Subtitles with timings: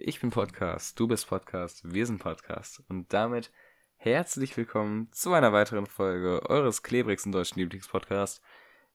[0.00, 2.84] Ich bin Podcast, du bist Podcast, wir sind Podcast.
[2.88, 3.50] Und damit
[3.96, 8.40] herzlich willkommen zu einer weiteren Folge eures klebrigsten deutschen Lieblingspodcasts.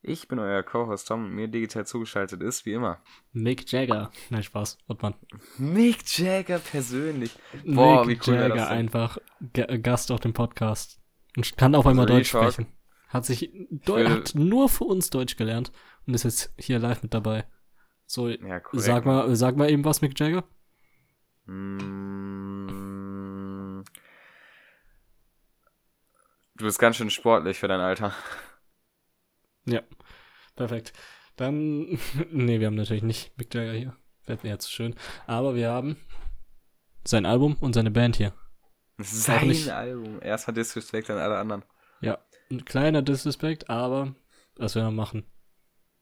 [0.01, 3.01] Ich bin euer Co-Host Tom und mir digital zugeschaltet ist, wie immer,
[3.33, 4.11] Mick Jagger.
[4.29, 4.77] Nein, Spaß.
[4.87, 5.15] Ottmann.
[5.57, 7.35] Mick Jagger persönlich.
[7.65, 11.01] Boah, Mick wie cool Jagger einfach G Gast auf dem Podcast.
[11.35, 12.53] Und kann auf einmal Also Deutsch Talk.
[12.53, 12.71] sprechen.
[13.09, 15.73] Hat sich Deu hat nur für uns Deutsch gelernt
[16.07, 17.45] und ist jetzt hier live mit dabei.
[18.05, 20.45] So, Ja, sag mal, sag mal eben was, Mick Jagger.
[21.45, 22.63] Mm.
[26.55, 28.13] Du bist ganz schön sportlich für dein Alter.
[29.65, 29.81] Ja,
[30.55, 30.93] perfekt.
[31.35, 31.99] Dann,
[32.31, 33.95] nee, wir haben natürlich nicht Mick Jagger hier.
[34.25, 34.95] Wäre mir zu schön.
[35.27, 35.97] Aber wir haben
[37.05, 38.33] sein Album und seine Band hier.
[38.99, 40.21] Sein nicht- Album.
[40.21, 41.63] Erstmal Disrespect an alle anderen.
[42.01, 42.19] Ja,
[42.51, 44.15] ein kleiner Disrespect, aber
[44.55, 45.25] was wir noch machen?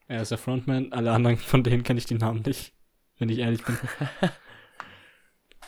[0.08, 2.74] Er ist der Frontman, alle anderen von denen kenne ich die Namen nicht,
[3.18, 3.78] wenn ich ehrlich bin.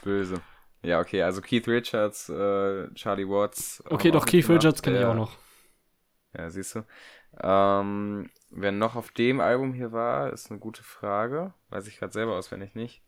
[0.04, 0.42] Böse.
[0.82, 3.82] Ja, okay, also Keith Richards, äh, Charlie Watts.
[3.86, 4.64] Okay, haben doch, Keith mitgemacht.
[4.64, 5.38] Richards kenne ich Ja, auch noch.
[6.38, 6.84] Ja, siehst du.
[7.42, 11.54] Ähm, wer noch auf dem Album hier war, ist eine gute Frage.
[11.70, 13.02] Weiß ich gerade selber auswendig nicht.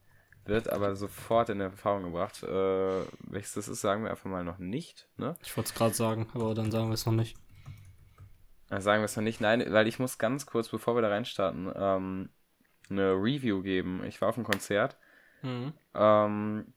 [0.46, 2.44] Wird aber sofort in Erfahrung gebracht.
[2.44, 5.08] Äh, welches das ist, sagen wir einfach mal noch nicht.
[5.18, 5.36] Ne?
[5.44, 7.36] Ich wollte es gerade sagen, aber dann sagen wir es noch nicht.
[8.70, 9.42] Äh, sagen wir es noch nicht.
[9.42, 12.30] Nein, weil ich muss ganz kurz, bevor wir da reinstarten, ähm,
[12.90, 14.04] eine Review geben.
[14.06, 14.98] Ich war auf einem Konzert.
[15.44, 16.74] Ähm,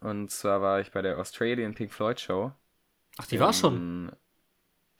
[0.00, 2.52] und zwar war ich bei der Australian Pink Floyd Show.
[3.18, 4.12] Ach, die war schon.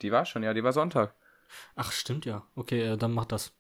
[0.03, 1.15] Die war schon, ja, die war Sonntag.
[1.77, 2.47] Ach, stimmt ja.
[2.55, 3.53] Okay, äh, dann mach das.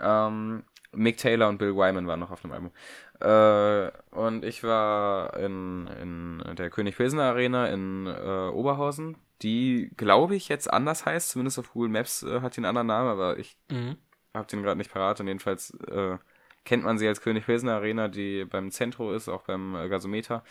[0.00, 2.72] Ähm, Mick Taylor und Bill Wyman waren noch auf dem Album.
[3.20, 10.34] Äh, und ich war in, in der König Pilsener Arena in äh, Oberhausen, die, glaube
[10.36, 11.28] ich, jetzt anders heißt.
[11.30, 13.96] Zumindest auf Google Maps äh, hat die einen anderen Namen, aber ich Mhm.
[14.34, 15.20] habe den gerade nicht parat.
[15.20, 16.18] Und jedenfalls äh,
[16.64, 20.44] kennt man sie als König Pilsener Arena, die beim Zentro ist, auch beim äh, Gasometer.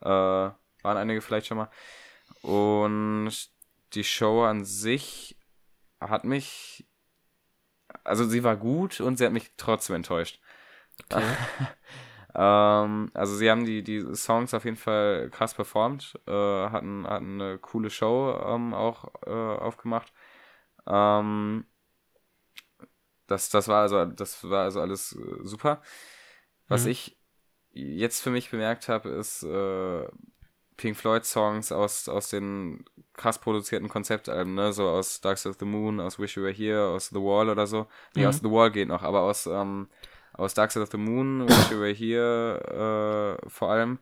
[0.00, 1.70] Äh, waren einige vielleicht schon mal.
[2.42, 3.32] Und
[3.94, 5.36] die Show an sich
[6.00, 6.86] hat mich.
[8.04, 10.40] Also sie war gut und sie hat mich trotzdem enttäuscht.
[11.10, 11.22] Okay.
[12.34, 17.40] Ähm, also sie haben die, die Songs auf jeden Fall krass performt, äh, hatten, hatten
[17.40, 20.12] eine coole Show ähm, auch äh, aufgemacht.
[20.86, 21.64] Ähm,
[23.28, 25.80] das, das war also, das war also alles äh, super.
[26.66, 26.90] Was Mhm.
[26.90, 27.16] ich
[27.70, 30.08] jetzt für mich bemerkt habe, ist äh,
[30.76, 32.84] Pink Floyd Songs aus, aus den
[33.14, 34.72] krass produzierten Konzeptalben, ne?
[34.72, 37.48] So aus Dark Side of the Moon, aus Wish You Were Here, aus The Wall
[37.48, 37.86] oder so.
[38.14, 38.28] Nee, Mhm.
[38.28, 39.88] aus The Wall geht noch, aber aus, ähm,
[40.32, 43.98] aus Dark Side of the Moon, Wish You Were Here äh, vor allem,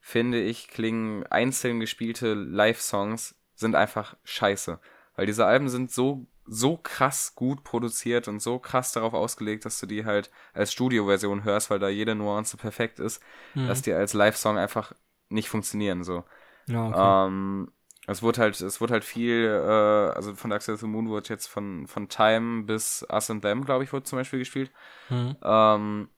[0.00, 4.78] finde ich, klingen einzeln gespielte Live-Songs sind einfach scheiße.
[5.16, 9.80] Weil diese Alben sind so, so krass gut produziert und so krass darauf ausgelegt, dass
[9.80, 13.22] du die halt als Studioversion hörst, weil da jede Nuance perfekt ist,
[13.54, 13.68] Mhm.
[13.68, 14.92] dass die als Live-Song einfach
[15.28, 16.24] nicht funktionieren, so.
[16.66, 17.26] Ja, okay.
[17.28, 17.72] Ähm,
[18.06, 21.46] es wurde halt, es wurde halt viel, äh, also von of the Moon wurde jetzt
[21.46, 24.70] von, von Time bis Us and Them, glaube ich, wurde zum Beispiel gespielt.
[25.08, 25.36] Mhm.
[25.42, 26.08] Ähm,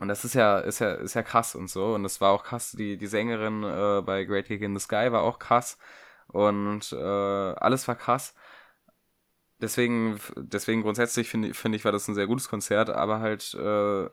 [0.00, 1.94] und das ist ja, ist ja, ist ja krass und so.
[1.94, 2.72] Und das war auch krass.
[2.72, 5.78] Die, die Sängerin äh, bei Great Gig in the Sky war auch krass.
[6.28, 8.34] Und äh, alles war krass.
[9.60, 14.08] Deswegen, deswegen grundsätzlich finde finde ich, war das ein sehr gutes Konzert, aber halt, äh,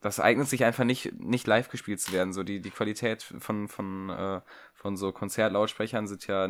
[0.00, 2.32] das eignet sich einfach nicht, nicht live gespielt zu werden.
[2.32, 4.40] So die, die Qualität von, von, äh,
[4.74, 6.46] von so Konzertlautsprechern sind ja,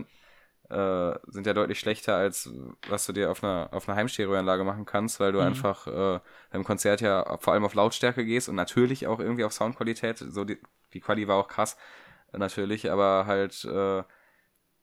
[0.70, 2.50] äh, sind ja deutlich schlechter als
[2.86, 5.44] was du dir auf einer, auf einer Heimstereoanlage machen kannst, weil du Mhm.
[5.44, 9.52] einfach äh, beim Konzert ja vor allem auf Lautstärke gehst und natürlich auch irgendwie auf
[9.52, 10.18] Soundqualität.
[10.18, 10.58] So die,
[10.94, 11.76] die Quali war auch krass,
[12.32, 14.02] natürlich, aber halt äh,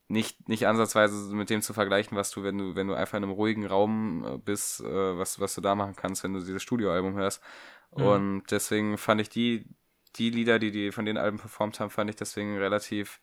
[0.07, 3.23] nicht, nicht ansatzweise mit dem zu vergleichen, was du, wenn du, wenn du einfach in
[3.23, 6.63] einem ruhigen Raum äh, bist, äh, was, was du da machen kannst, wenn du dieses
[6.63, 7.43] Studioalbum hörst.
[7.95, 8.03] Mhm.
[8.03, 9.65] Und deswegen fand ich die,
[10.15, 13.19] die Lieder, die die von den Alben performt haben, fand ich deswegen relativ,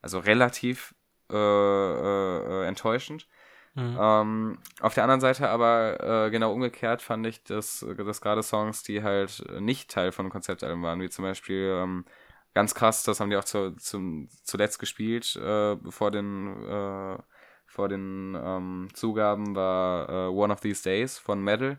[0.00, 0.94] also relativ
[1.30, 3.26] äh, äh, äh, enttäuschend.
[3.74, 3.98] Mhm.
[4.00, 8.82] Ähm, auf der anderen Seite aber äh, genau umgekehrt fand ich, dass, dass gerade Songs,
[8.82, 12.06] die halt nicht Teil von Konzeptalben waren, wie zum Beispiel ähm,
[12.56, 17.18] ganz krass, das haben die auch zu, zum, zuletzt gespielt, äh, vor den, äh,
[17.66, 21.76] vor den ähm, Zugaben war äh, One of These Days von Metal.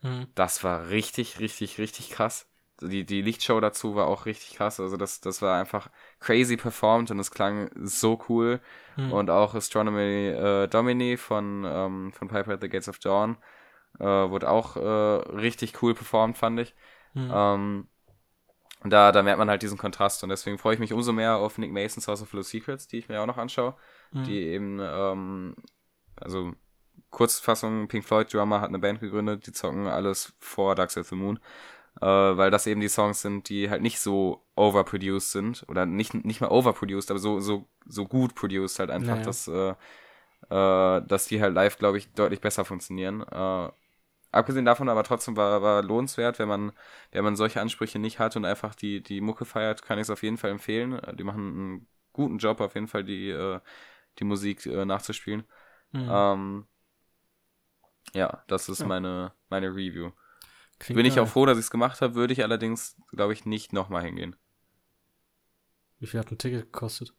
[0.00, 0.28] Mhm.
[0.34, 2.48] Das war richtig, richtig, richtig krass.
[2.80, 4.80] Die, die Lichtshow dazu war auch richtig krass.
[4.80, 5.90] Also das, das war einfach
[6.20, 8.60] crazy performt und es klang so cool.
[8.96, 9.12] Mhm.
[9.12, 13.36] Und auch Astronomy äh, Domini von, ähm, von Piper at the Gates of Dawn
[13.98, 14.80] äh, wurde auch äh,
[15.36, 16.74] richtig cool performt, fand ich.
[17.12, 17.30] Mhm.
[17.30, 17.88] Ähm,
[18.84, 21.36] und da, da merkt man halt diesen Kontrast und deswegen freue ich mich umso mehr
[21.36, 23.74] auf Nick Masons House of Low Secrets, die ich mir auch noch anschaue,
[24.12, 24.24] Mhm.
[24.24, 25.56] die eben, ähm,
[26.14, 26.52] also
[27.10, 31.08] Kurzfassung, Pink Floyd Drummer hat eine Band gegründet, die zocken alles vor Dark Side of
[31.08, 31.40] the Moon
[32.00, 36.12] äh, weil das eben die Songs sind, die halt nicht so overproduced sind oder nicht,
[36.24, 39.24] nicht mal overproduced, aber so, so, so gut produced halt einfach, naja.
[39.24, 39.74] dass, äh,
[40.50, 43.22] äh, dass die halt live, glaube ich, deutlich besser funktionieren.
[43.22, 43.70] Äh,
[44.34, 46.72] abgesehen davon aber trotzdem war, war lohnenswert, wenn man,
[47.12, 50.10] wenn man solche Ansprüche nicht hat und einfach die, die Mucke feiert, kann ich es
[50.10, 51.00] auf jeden Fall empfehlen.
[51.16, 53.60] Die machen einen guten Job, auf jeden Fall die, äh,
[54.18, 55.44] die Musik äh, nachzuspielen.
[55.92, 56.08] Mhm.
[56.10, 56.66] Ähm,
[58.12, 58.86] ja, das ist ja.
[58.86, 60.12] meine, meine Review.
[60.78, 63.46] Klingt Bin ich auch froh, dass ich es gemacht habe, würde ich allerdings, glaube ich,
[63.46, 64.36] nicht nochmal hingehen.
[65.98, 67.14] Wie viel hat ein Ticket gekostet?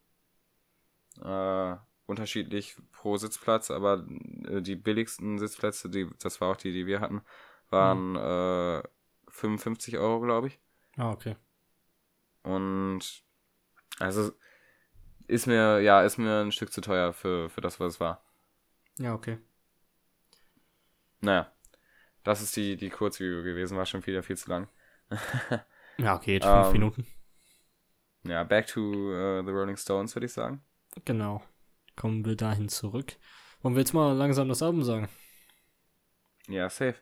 [1.22, 4.06] Äh, unterschiedlich pro Sitzplatz, aber
[4.48, 7.22] äh, die billigsten Sitzplätze, die, das war auch die, die wir hatten,
[7.70, 8.82] waren mhm.
[8.82, 8.82] äh,
[9.28, 10.60] 55 Euro, glaube ich.
[10.96, 11.36] Ah, okay.
[12.42, 13.24] Und
[13.98, 14.32] also
[15.26, 18.24] ist mir, ja, ist mir ein Stück zu teuer für, für das, was es war.
[18.98, 19.38] Ja, okay.
[21.20, 21.50] Naja,
[22.22, 24.68] das ist die, die Kurzvideo gewesen, war schon wieder viel zu lang.
[25.98, 27.06] ja, okay, jetzt fünf um, ähm, Minuten.
[28.24, 30.62] Ja, back to uh, the Rolling Stones, würde ich sagen.
[31.04, 31.42] Genau.
[31.96, 33.16] Kommen wir dahin zurück.
[33.62, 35.08] Wollen wir jetzt mal langsam das Album sagen?
[36.46, 36.96] Ja, safe.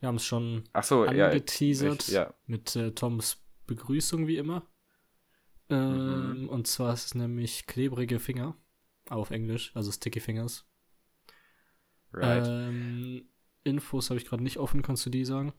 [0.00, 2.34] Wir haben es schon Ach so, angeteasert ja, ja.
[2.46, 4.66] mit äh, Toms Begrüßung wie immer.
[5.70, 6.48] Ähm, mhm.
[6.48, 8.56] Und zwar ist es nämlich klebrige Finger
[9.08, 10.66] auf Englisch, also Sticky Fingers.
[12.12, 12.46] Right.
[12.46, 13.28] Ähm,
[13.64, 15.52] Infos habe ich gerade nicht offen, kannst du die sagen?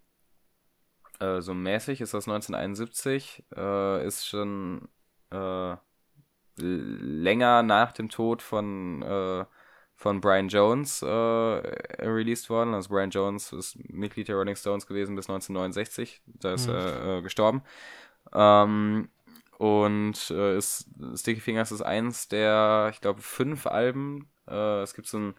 [1.20, 4.88] Äh, so mäßig ist das 1971, äh, ist schon
[5.32, 5.76] äh,
[6.57, 9.46] länger nach dem Tod von, äh,
[9.96, 12.74] von Brian Jones äh, released worden.
[12.74, 16.74] Also Brian Jones ist Mitglied der Rolling Stones gewesen bis 1969, da ist mhm.
[16.75, 17.62] er äh, gestorben.
[18.34, 19.10] Ähm,
[19.57, 24.30] und äh, ist, Sticky Fingers ist eins der, ich glaube, fünf Alben.
[24.48, 25.34] Äh, es gibt so ein,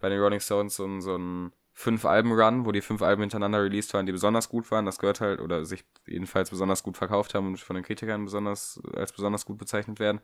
[0.00, 3.20] bei den Rolling Stones so ein, so ein fünf Alben Run, wo die fünf Alben
[3.20, 4.86] hintereinander released waren, die besonders gut waren.
[4.86, 8.80] Das gehört halt, oder sich jedenfalls besonders gut verkauft haben und von den Kritikern besonders,
[8.94, 10.22] als besonders gut bezeichnet werden.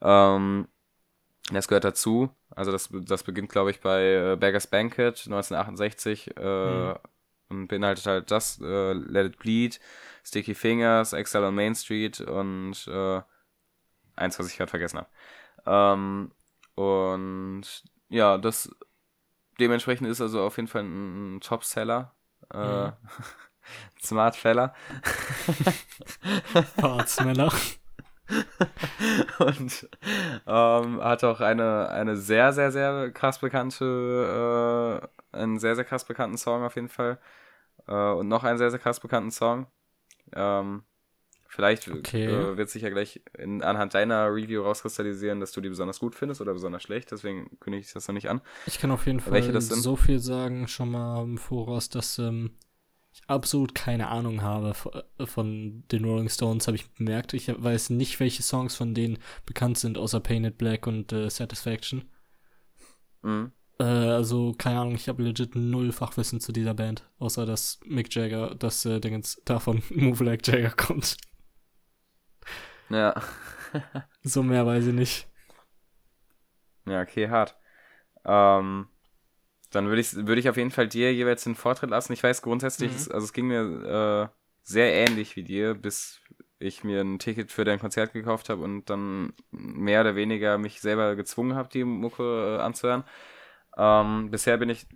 [0.00, 0.66] Ähm,
[1.52, 2.30] das gehört dazu.
[2.50, 6.94] Also das, das beginnt, glaube ich, bei äh, Beggars Banquet 1968 äh, mhm.
[7.48, 9.78] und beinhaltet halt das, äh, Let It Bleed,
[10.24, 13.22] Sticky Fingers, Exile on Main Street und äh,
[14.16, 15.08] eins, was ich gerade vergessen habe.
[15.64, 16.32] Ähm,
[16.74, 18.68] und ja, das
[19.62, 22.12] dementsprechend ist also auf jeden Fall ein, Top-Seller.
[22.52, 22.92] Äh, mhm.
[24.02, 24.74] Smart-Feller.
[26.76, 27.52] Partsmeller.
[29.38, 29.88] und
[30.46, 35.00] ähm, hat auch eine, eine sehr, sehr, sehr krass bekannte,
[35.32, 37.18] äh, einen sehr, sehr krass bekannten Song auf jeden Fall.
[37.86, 39.66] Äh, und noch einen sehr, sehr krass bekannten Song.
[40.34, 40.84] Ähm,
[41.52, 42.24] vielleicht okay.
[42.24, 46.14] äh, wird sich ja gleich in, anhand deiner Review rauskristallisieren, dass du die besonders gut
[46.14, 48.40] findest oder besonders schlecht, deswegen kündige ich das noch nicht an.
[48.66, 52.52] Ich kann auf jeden Fall so viel sagen, schon mal im Voraus, dass ähm,
[53.12, 54.72] ich absolut keine Ahnung habe
[55.18, 57.34] äh, von den Rolling Stones, habe ich bemerkt.
[57.34, 62.04] Ich weiß nicht, welche Songs von denen bekannt sind, außer Painted Black und äh, Satisfaction.
[63.20, 63.52] Mhm.
[63.78, 68.14] Äh, also, keine Ahnung, ich habe legit null Fachwissen zu dieser Band, außer dass Mick
[68.14, 71.18] Jagger, das äh, Dingens davon Move Like Jagger kommt.
[72.90, 73.14] Ja.
[74.22, 75.28] so mehr weiß ich nicht.
[76.86, 77.56] Ja, okay, hart.
[78.24, 78.88] Ähm,
[79.70, 82.12] dann würde ich, würd ich auf jeden Fall dir jeweils den Vortritt lassen.
[82.12, 82.96] Ich weiß grundsätzlich, mhm.
[82.96, 86.20] es, also es ging mir äh, sehr ähnlich wie dir, bis
[86.58, 90.80] ich mir ein Ticket für dein Konzert gekauft habe und dann mehr oder weniger mich
[90.80, 93.04] selber gezwungen habe, die Mucke äh, anzuhören.
[93.76, 94.86] Ähm, bisher bin ich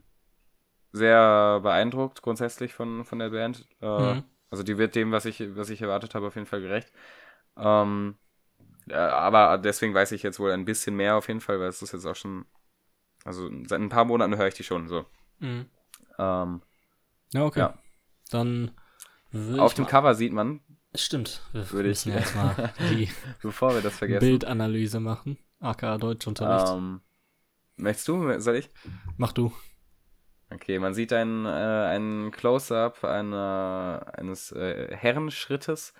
[0.93, 3.67] sehr beeindruckt grundsätzlich von, von der Band.
[3.81, 4.25] Äh, mhm.
[4.51, 6.93] Also die wird dem, was ich, was ich erwartet habe, auf jeden Fall gerecht.
[7.57, 8.17] Ähm,
[8.91, 11.93] aber deswegen weiß ich jetzt wohl ein bisschen mehr auf jeden Fall, weil es ist
[11.93, 12.47] jetzt auch schon
[13.27, 15.05] also seit ein paar Monaten höre ich die schon so.
[15.41, 15.67] Mhm.
[16.17, 16.63] Ähm,
[17.33, 17.59] ja, okay.
[17.59, 17.79] Ja.
[18.31, 18.71] Dann
[19.59, 20.61] Auf dem Cover sieht man.
[20.95, 21.43] Stimmt.
[21.53, 23.11] Wir würde ich jetzt mal die
[23.43, 24.21] bevor wir das vergessen.
[24.21, 25.39] Bildanalyse machen.
[25.59, 26.73] aka Deutschunterricht.
[26.73, 27.01] Ähm,
[27.77, 28.39] möchtest du?
[28.41, 28.71] Soll ich?
[29.17, 29.53] Mach du.
[30.49, 35.93] Okay, man sieht ein, äh, ein Close-up eines äh, Herrenschrittes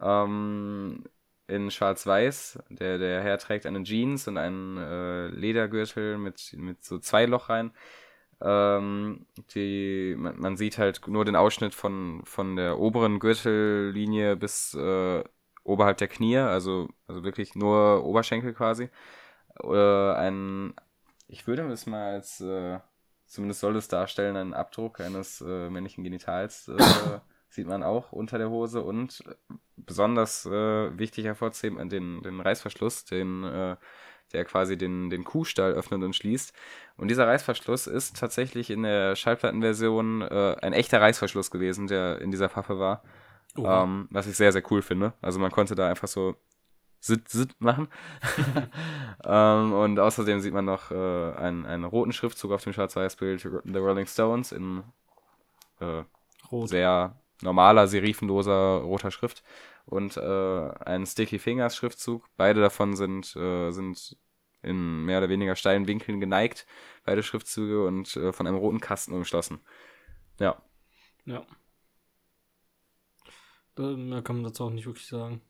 [0.00, 1.04] ähm,
[1.46, 2.58] in schwarz-weiß.
[2.70, 7.48] Der, der Herr trägt eine Jeans und einen äh, Ledergürtel mit, mit so zwei Loch
[7.48, 7.72] rein.
[8.40, 14.74] Ähm, die, man, man, sieht halt nur den Ausschnitt von, von der oberen Gürtellinie bis
[14.74, 15.22] äh,
[15.62, 18.90] oberhalb der Knie, also, also wirklich nur Oberschenkel quasi.
[19.60, 20.74] Oder ein,
[21.28, 22.80] ich würde es mal als, äh,
[23.26, 27.20] zumindest soll es darstellen, einen Abdruck eines äh, männlichen Genitals äh,
[27.54, 29.22] sieht man auch unter der Hose und
[29.76, 33.76] besonders äh, wichtig hervorzuheben, den, den Reißverschluss, den, äh,
[34.32, 36.52] der quasi den, den Kuhstall öffnet und schließt.
[36.96, 42.32] Und dieser Reißverschluss ist tatsächlich in der Schallplattenversion äh, ein echter Reißverschluss gewesen, der in
[42.32, 43.04] dieser Pfaffe war.
[43.56, 43.64] Oh.
[43.66, 45.12] Ähm, was ich sehr, sehr cool finde.
[45.22, 46.34] Also man konnte da einfach so
[46.98, 47.86] sit, sit machen.
[49.24, 53.78] ähm, und außerdem sieht man noch äh, einen, einen roten Schriftzug auf dem Schwarz-Weiß-Bild, The
[53.78, 54.82] Rolling Stones in
[55.78, 56.02] äh,
[56.66, 59.42] sehr normaler, serifenloser roter Schrift
[59.86, 62.28] und äh, ein Sticky Fingers Schriftzug.
[62.36, 64.16] Beide davon sind, äh, sind
[64.62, 66.66] in mehr oder weniger steilen Winkeln geneigt,
[67.04, 69.60] beide Schriftzüge und äh, von einem roten Kasten umschlossen.
[70.38, 70.62] Ja.
[71.26, 71.46] Ja.
[73.76, 75.42] Mehr kann man dazu auch nicht wirklich sagen.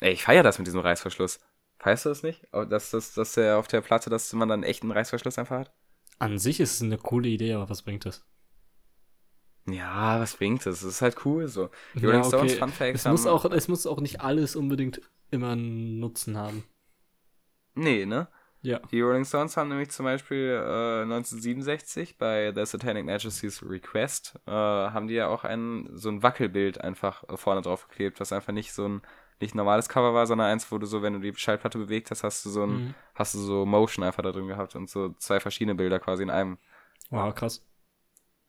[0.00, 1.40] Ey, ich feiere das mit diesem Reißverschluss.
[1.78, 2.46] Feierst du das nicht?
[2.52, 5.72] Dass, dass, dass der auf der Platte, dass man dann einen echten Reißverschluss einfach hat?
[6.18, 8.24] An sich ist es eine coole Idee, aber was bringt das?
[9.66, 10.82] Ja, was bringt das?
[10.82, 11.70] Es ist halt cool so.
[11.94, 15.00] Die ja, Rolling Stones Fun Facts es muss auch Es muss auch nicht alles unbedingt
[15.30, 16.64] immer einen Nutzen haben.
[17.74, 18.28] Nee, ne?
[18.60, 18.78] Ja.
[18.90, 24.50] Die Rolling Stones haben nämlich zum Beispiel äh, 1967 bei The Satanic Majesty's Request äh,
[24.50, 28.72] haben die ja auch ein, so ein Wackelbild einfach vorne drauf geklebt, was einfach nicht
[28.72, 29.02] so ein
[29.42, 32.10] nicht ein normales Cover war, sondern eins, wo du so, wenn du die Schallplatte bewegt
[32.10, 32.94] hast, hast du so ein, mhm.
[33.14, 36.30] hast du so Motion einfach da drin gehabt und so zwei verschiedene Bilder quasi in
[36.30, 36.58] einem.
[37.10, 37.66] Wow, krass.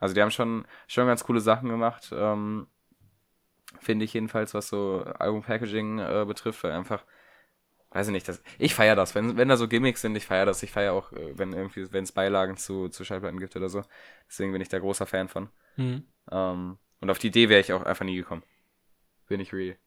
[0.04, 2.68] Also die haben schon, schon ganz coole Sachen gemacht, ähm,
[3.80, 7.06] finde ich jedenfalls, was so Album-Packaging äh, betrifft, weil einfach,
[7.92, 10.46] weiß ich nicht, das, ich feiere das, wenn, wenn da so Gimmicks sind, ich feiere
[10.46, 13.70] das, ich feiere auch, äh, wenn irgendwie, wenn es Beilagen zu, zu Schallplatten gibt oder
[13.70, 13.82] so,
[14.28, 15.50] deswegen bin ich da großer Fan von.
[15.78, 16.06] Mhm.
[16.30, 18.44] Ähm, und auf die Idee wäre ich auch einfach nie gekommen.
[19.30, 19.78] Bin ich real.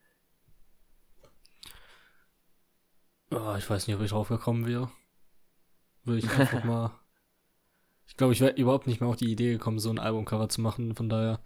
[3.32, 4.90] Oh, ich weiß nicht, ob ich drauf gekommen wäre.
[6.04, 6.98] Würde ich einfach mal.
[8.06, 10.60] Ich glaube, ich wäre überhaupt nicht mehr auf die Idee gekommen, so ein Albumcover zu
[10.60, 11.40] machen, von daher.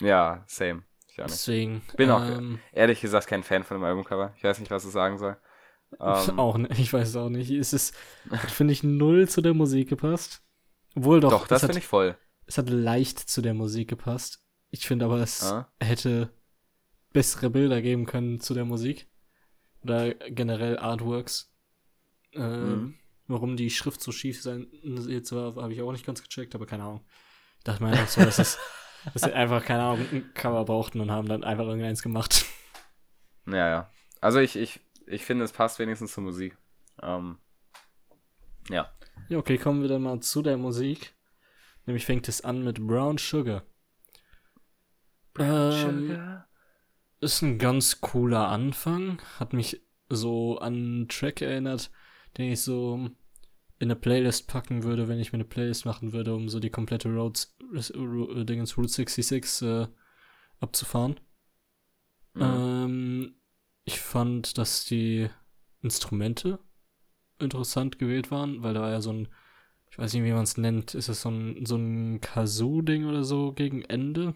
[0.00, 0.84] Ja, same.
[1.08, 1.34] Ich auch nicht.
[1.34, 1.82] Deswegen.
[1.96, 4.32] Bin auch ähm, ehrlich gesagt kein Fan von einem Albumcover.
[4.36, 5.36] Ich weiß nicht, was es sagen soll.
[6.00, 7.50] Ähm, auch nicht, ich weiß es auch nicht.
[7.50, 7.94] Es ist,
[8.48, 10.42] finde ich, null zu der Musik gepasst.
[10.96, 11.30] Obwohl doch.
[11.30, 12.16] Doch, das finde ich voll.
[12.46, 14.42] Es hat leicht zu der Musik gepasst.
[14.70, 15.70] Ich finde aber, es ah.
[15.80, 16.32] hätte
[17.12, 19.10] bessere Bilder geben können zu der Musik.
[19.82, 21.52] Oder generell Artworks.
[22.32, 22.94] Äh, mhm.
[23.32, 24.66] Warum die Schrift so schief sein
[25.08, 27.04] jetzt war, habe ich auch nicht ganz gecheckt, aber keine Ahnung.
[27.58, 28.58] Ich dachte mir einfach so, dass es
[29.12, 32.44] dass sie einfach, keine Ahnung, ein Cover brauchten und haben dann einfach irgendeins gemacht.
[33.46, 33.90] Ja, ja.
[34.20, 36.56] Also ich, ich, ich finde, es passt wenigstens zur Musik.
[37.02, 37.38] Ähm,
[38.68, 38.92] ja.
[39.28, 41.14] Ja, okay, kommen wir dann mal zu der Musik.
[41.86, 43.64] Nämlich fängt es an mit Brown Sugar.
[45.34, 46.48] Brown ähm, Sugar?
[47.20, 49.20] ist ein ganz cooler Anfang.
[49.40, 51.90] Hat mich so an einen Track erinnert,
[52.36, 53.10] den ich so
[53.82, 56.70] in eine Playlist packen würde, wenn ich mir eine Playlist machen würde, um so die
[56.70, 59.88] komplette Roads, äh, Dingens Route 66 äh,
[60.60, 61.18] abzufahren.
[62.34, 62.42] Mhm.
[62.42, 63.34] Ähm,
[63.84, 65.28] ich fand, dass die
[65.82, 66.60] Instrumente
[67.40, 69.28] interessant gewählt waren, weil da war ja so ein,
[69.90, 73.24] ich weiß nicht, wie man es nennt, ist es so ein, so ein Kazoo-Ding oder
[73.24, 74.34] so gegen Ende?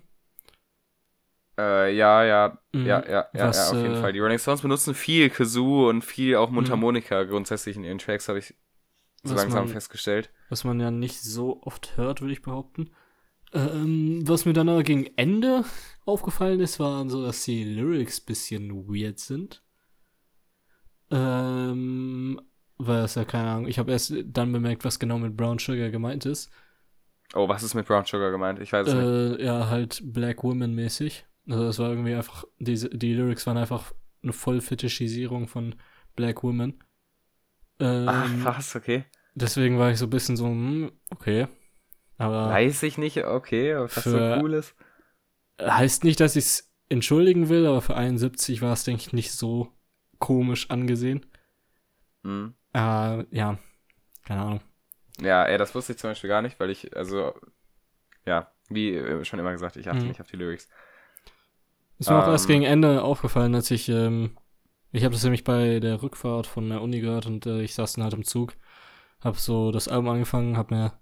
[1.56, 2.84] Äh, ja, ja, mhm.
[2.84, 4.12] ja, ja, ja, Was, ja, auf jeden äh, Fall.
[4.12, 7.28] Die Rolling Stones benutzen viel Kazoo und viel auch Mundharmonika mhm.
[7.28, 8.52] grundsätzlich in ihren Tracks, habe ich
[9.26, 10.30] so langsam man, festgestellt.
[10.48, 12.90] Was man ja nicht so oft hört, würde ich behaupten.
[13.52, 15.64] Ähm, was mir dann aber gegen Ende
[16.04, 19.62] aufgefallen ist, war so, dass die Lyrics bisschen weird sind.
[21.10, 22.40] Ähm,
[22.78, 23.68] weil es ja keine Ahnung.
[23.68, 26.50] Ich habe erst dann bemerkt, was genau mit Brown Sugar gemeint ist.
[27.34, 28.60] Oh, was ist mit Brown Sugar gemeint?
[28.60, 29.40] Ich weiß es äh, nicht.
[29.40, 31.24] Ja, halt Black Woman mäßig.
[31.48, 33.92] Also das war irgendwie einfach, diese, die Lyrics waren einfach
[34.22, 35.76] eine Vollfetischisierung von
[36.16, 36.82] Black Women.
[37.78, 39.04] Ähm, Ach, krass, okay.
[39.36, 41.46] Deswegen war ich so ein bisschen so, hm, okay.
[42.16, 42.48] Aber.
[42.48, 44.74] Weiß ich nicht, okay, was für, so cool ist.
[45.60, 49.32] Heißt nicht, dass ich es entschuldigen will, aber für 71 war es, denke ich, nicht
[49.32, 49.68] so
[50.18, 51.26] komisch angesehen.
[52.22, 52.54] Mhm.
[52.72, 53.58] Äh, ja,
[54.24, 54.60] keine Ahnung.
[55.20, 57.34] Ja, ey, das wusste ich zum Beispiel gar nicht, weil ich, also,
[58.24, 60.08] ja, wie schon immer gesagt, ich achte mhm.
[60.08, 60.68] nicht auf die Lyrics.
[61.98, 62.54] Ist mir um, auch erst ähm.
[62.54, 64.38] gegen Ende aufgefallen, als ich, ähm,
[64.92, 67.94] ich habe das nämlich bei der Rückfahrt von der Uni gehört und äh, ich saß
[67.94, 68.54] dann halt im Zug,
[69.26, 70.92] hab so das Album angefangen, hab mir,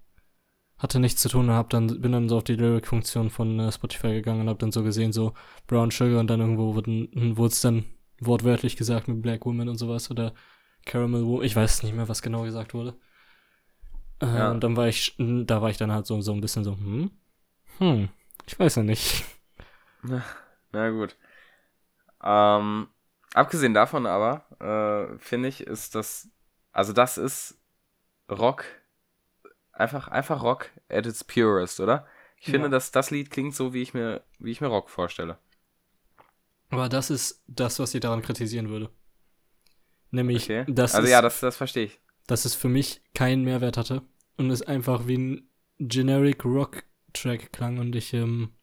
[0.78, 3.70] hatte nichts zu tun und hab dann, bin dann so auf die Lyric-Funktion von äh,
[3.70, 5.34] Spotify gegangen und hab dann so gesehen, so
[5.66, 7.84] Brown Sugar und dann irgendwo wurde es dann
[8.20, 10.34] wortwörtlich gesagt mit Black Woman und sowas oder
[10.86, 12.96] Caramel Woman, ich weiß nicht mehr, was genau gesagt wurde.
[14.20, 14.50] Äh, ja.
[14.50, 17.10] Und dann war ich, da war ich dann halt so, so ein bisschen so, hm,
[17.78, 18.08] hm,
[18.46, 19.24] ich weiß ja nicht.
[20.72, 21.16] Na gut.
[22.22, 22.88] Ähm,
[23.34, 26.30] abgesehen davon aber, äh, finde ich, ist das,
[26.72, 27.60] also das ist
[28.30, 28.64] Rock,
[29.72, 32.06] einfach, einfach Rock at its purest, oder?
[32.36, 32.52] Ich ja.
[32.52, 35.38] finde, dass das Lied klingt so, wie ich mir, wie ich mir Rock vorstelle.
[36.70, 38.90] Aber das ist das, was ich daran kritisieren würde.
[40.10, 40.64] Nämlich, okay.
[40.68, 42.00] dass Also es, ja, das, das verstehe ich.
[42.26, 44.02] dass es für mich keinen Mehrwert hatte
[44.36, 48.54] und es einfach wie ein generic Rock-Track klang und ich ähm,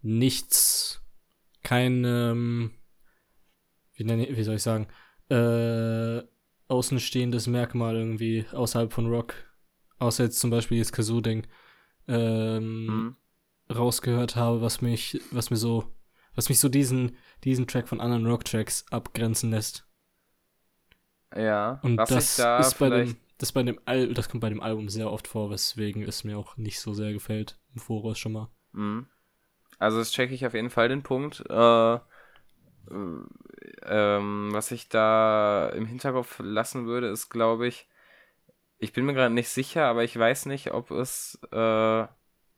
[0.00, 1.02] nichts,
[1.62, 2.72] kein, ähm,
[3.94, 4.88] wie, nenne, wie soll ich sagen,
[5.28, 6.22] äh,
[6.68, 9.34] außenstehendes Merkmal irgendwie außerhalb von Rock,
[9.98, 11.46] außer jetzt zum Beispiel das Kazoo-Ding,
[12.08, 13.16] ähm, Mhm.
[13.74, 15.84] rausgehört habe, was mich, was mir so,
[16.34, 19.86] was mich so diesen, diesen Track von anderen Rock-Tracks abgrenzen lässt.
[21.34, 24.62] Ja, Und das da ist bei dem, das bei dem Al das kommt bei dem
[24.62, 28.32] Album sehr oft vor, weswegen es mir auch nicht so sehr gefällt im Voraus schon
[28.32, 28.48] mal.
[28.72, 29.06] Mhm.
[29.78, 31.40] Also das checke ich auf jeden Fall den Punkt.
[31.48, 32.00] Äh,
[32.90, 37.88] ähm, was ich da im Hinterkopf lassen würde, ist, glaube ich,
[38.78, 42.06] ich bin mir gerade nicht sicher, aber ich weiß nicht, ob es, äh,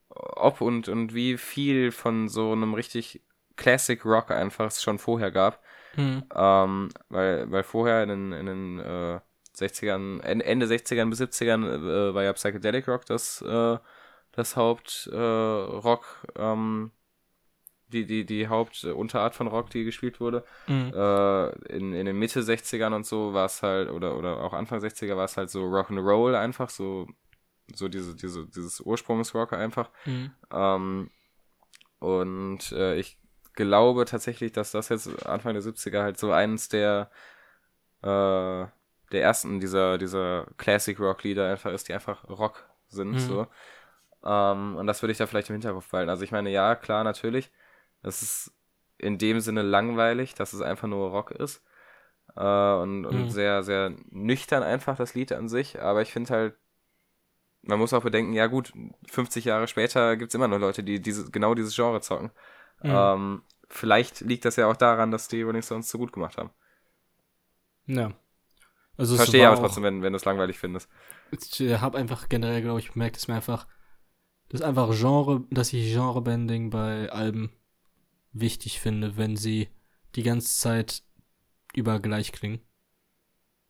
[0.09, 3.23] ob und, und wie viel von so einem richtig
[3.57, 5.62] Classic Rock einfach es schon vorher gab.
[5.95, 6.25] Hm.
[6.35, 9.21] Ähm, weil, weil vorher in den, in den äh,
[9.57, 13.78] 60ern, Ende, Ende 60ern bis 70ern äh, war ja Psychedelic Rock das, äh,
[14.33, 16.90] das Haupt äh, Rock, ähm,
[17.95, 20.45] die, die, die Hauptunterart von Rock, die gespielt wurde.
[20.67, 20.93] Mhm.
[20.95, 24.81] Äh, in, in den Mitte 60ern und so war es halt, oder, oder auch Anfang
[24.81, 27.07] 60er war es halt so Rock'n'Roll einfach, so,
[27.75, 29.91] so diese, diese, dieses Ursprungsrock einfach.
[30.05, 30.33] Mhm.
[30.53, 31.11] Ähm,
[32.01, 33.19] und äh, ich
[33.55, 37.11] glaube tatsächlich, dass das jetzt Anfang der 70er halt so eines der,
[38.03, 38.67] äh,
[39.13, 43.19] der ersten dieser, dieser Classic Rock Lieder einfach ist, die einfach Rock sind, Mhm.
[43.19, 43.47] so.
[44.25, 46.11] Ähm, und das würde ich da vielleicht im Hinterkopf behalten.
[46.11, 47.51] Also ich meine, ja, klar, natürlich.
[48.05, 48.53] Es ist
[48.99, 51.63] in dem Sinne langweilig, dass es einfach nur Rock ist.
[52.37, 53.31] Äh, und, und Mhm.
[53.31, 55.81] sehr, sehr nüchtern einfach das Lied an sich.
[55.83, 56.57] Aber ich finde halt,
[57.63, 58.73] man muss auch bedenken, ja gut,
[59.11, 62.31] 50 Jahre später gibt es immer noch Leute, die diese, genau dieses Genre zocken.
[62.83, 62.91] Mhm.
[62.91, 66.51] Ähm, vielleicht liegt das ja auch daran, dass die Rolling Stones so gut gemacht haben.
[67.87, 68.13] Ja.
[68.97, 70.89] Also Ich es verstehe aber trotzdem, wenn, wenn du es langweilig findest.
[71.31, 73.67] Ich habe einfach generell, glaube ich, bemerkt, dass mir einfach,
[74.49, 77.53] das ist einfach Genre, dass ich Genrebending bei Alben
[78.35, 79.69] wichtig finde, wenn sie
[80.14, 81.03] die ganze Zeit
[81.75, 82.61] über gleich klingen.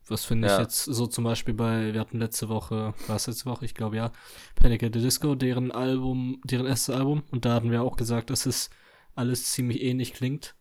[0.07, 0.61] Was finde ich Ja.
[0.61, 3.95] jetzt so zum Beispiel bei, wir hatten letzte Woche, war es letzte Woche, ich glaube
[3.95, 4.11] ja,
[4.55, 8.29] Panic at the Disco, deren Album, deren erstes Album, und da hatten wir auch gesagt,
[8.29, 8.69] dass es
[9.15, 10.55] alles ziemlich ähnlich klingt.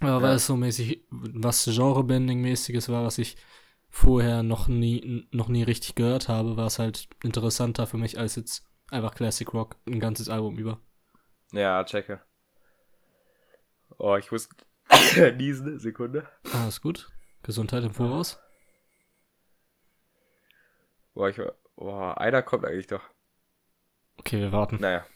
[0.00, 0.36] Aber weil Ja.
[0.36, 3.36] es so mäßig, was Genrebending-mäßiges war, was ich
[3.90, 8.36] vorher noch nie, noch nie richtig gehört habe, war es halt interessanter für mich als
[8.36, 10.80] jetzt einfach Classic Rock ein ganzes Album über.
[11.52, 12.20] Ja, checke.
[13.98, 14.48] Oh, ich muss
[15.36, 16.26] niesen, Sekunde.
[16.52, 17.10] Alles gut.
[17.42, 18.38] Gesundheit im Voraus.
[21.14, 21.40] Boah, ich,
[21.76, 23.02] boah, einer kommt eigentlich doch.
[24.18, 24.78] Okay, wir warten.
[24.80, 25.06] Naja.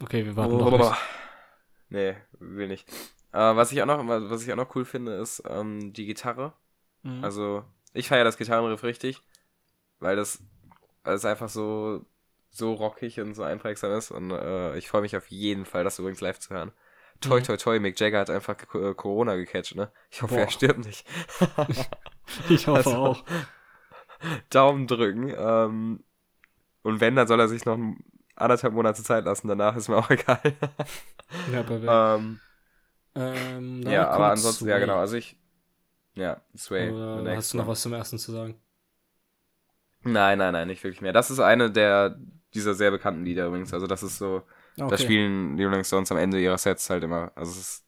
[0.00, 0.98] Okay, wir warten noch nicht.
[1.90, 2.88] Nee, will nicht.
[3.32, 6.52] Äh, was ich auch noch, was ich auch noch cool finde, ist ähm, die Gitarre.
[7.02, 7.24] Mhm.
[7.24, 9.22] Also, ich feiere das Gitarrenriff richtig,
[10.00, 10.42] weil das,
[11.04, 12.04] weil es einfach so,
[12.50, 15.98] so rockig und so einprägsam ist und äh, ich freue mich auf jeden Fall, das
[15.98, 16.72] übrigens live zu hören.
[17.20, 17.42] Toi, Mhm.
[17.42, 19.90] toi, toi, Mick Jagger hat einfach äh, Corona gecatcht, ne?
[20.10, 20.50] Ich hoffe, er Boah.
[20.50, 21.06] stirbt nicht.
[22.48, 23.24] ich hoffe Also, auch.
[24.50, 25.32] Daumen drücken.
[25.36, 26.04] Ähm,
[26.82, 27.78] und wenn, dann soll er sich noch
[28.36, 30.40] anderthalb Monate Zeit lassen, danach ist mir auch egal.
[31.46, 32.04] Ja, perfekt.
[32.14, 32.40] ähm,
[33.16, 34.78] ähm, ja, aber ansonsten, ja Sway.
[34.78, 35.36] genau, also ich,
[36.16, 36.96] ja, Sway.
[37.12, 38.58] Oder hast du noch was zum ersten zu sagen?
[40.04, 41.12] Nein, nein, nein, nicht wirklich mehr.
[41.12, 42.16] Das ist eine der,
[42.54, 44.42] dieser sehr bekannten Lieder übrigens, also das ist so,
[44.80, 44.88] Okay.
[44.88, 47.86] das spielen die Rolling Stones am Ende ihrer Sets halt immer, also es ist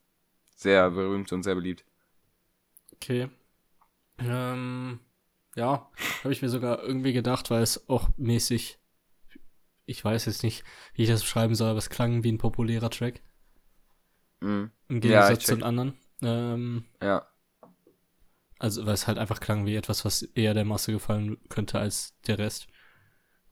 [0.57, 1.85] sehr berühmt und sehr beliebt.
[2.95, 3.29] Okay.
[4.21, 5.01] Ähm,
[5.57, 5.91] ja,
[6.25, 8.79] habe ich mir sogar irgendwie gedacht, weil es auch mäßig,
[9.87, 12.89] ich weiß jetzt nicht, wie ich das beschreiben soll, aber es klang wie ein populärer
[12.91, 13.21] Track.
[14.41, 14.71] Mhm.
[14.89, 15.95] Im Ja, Gegensatz ich zu den anderen.
[16.23, 17.27] Ähm, Ja,
[18.59, 22.15] also, weil es halt einfach klang wie etwas, was eher der Masse gefallen könnte als
[22.27, 22.67] der Rest.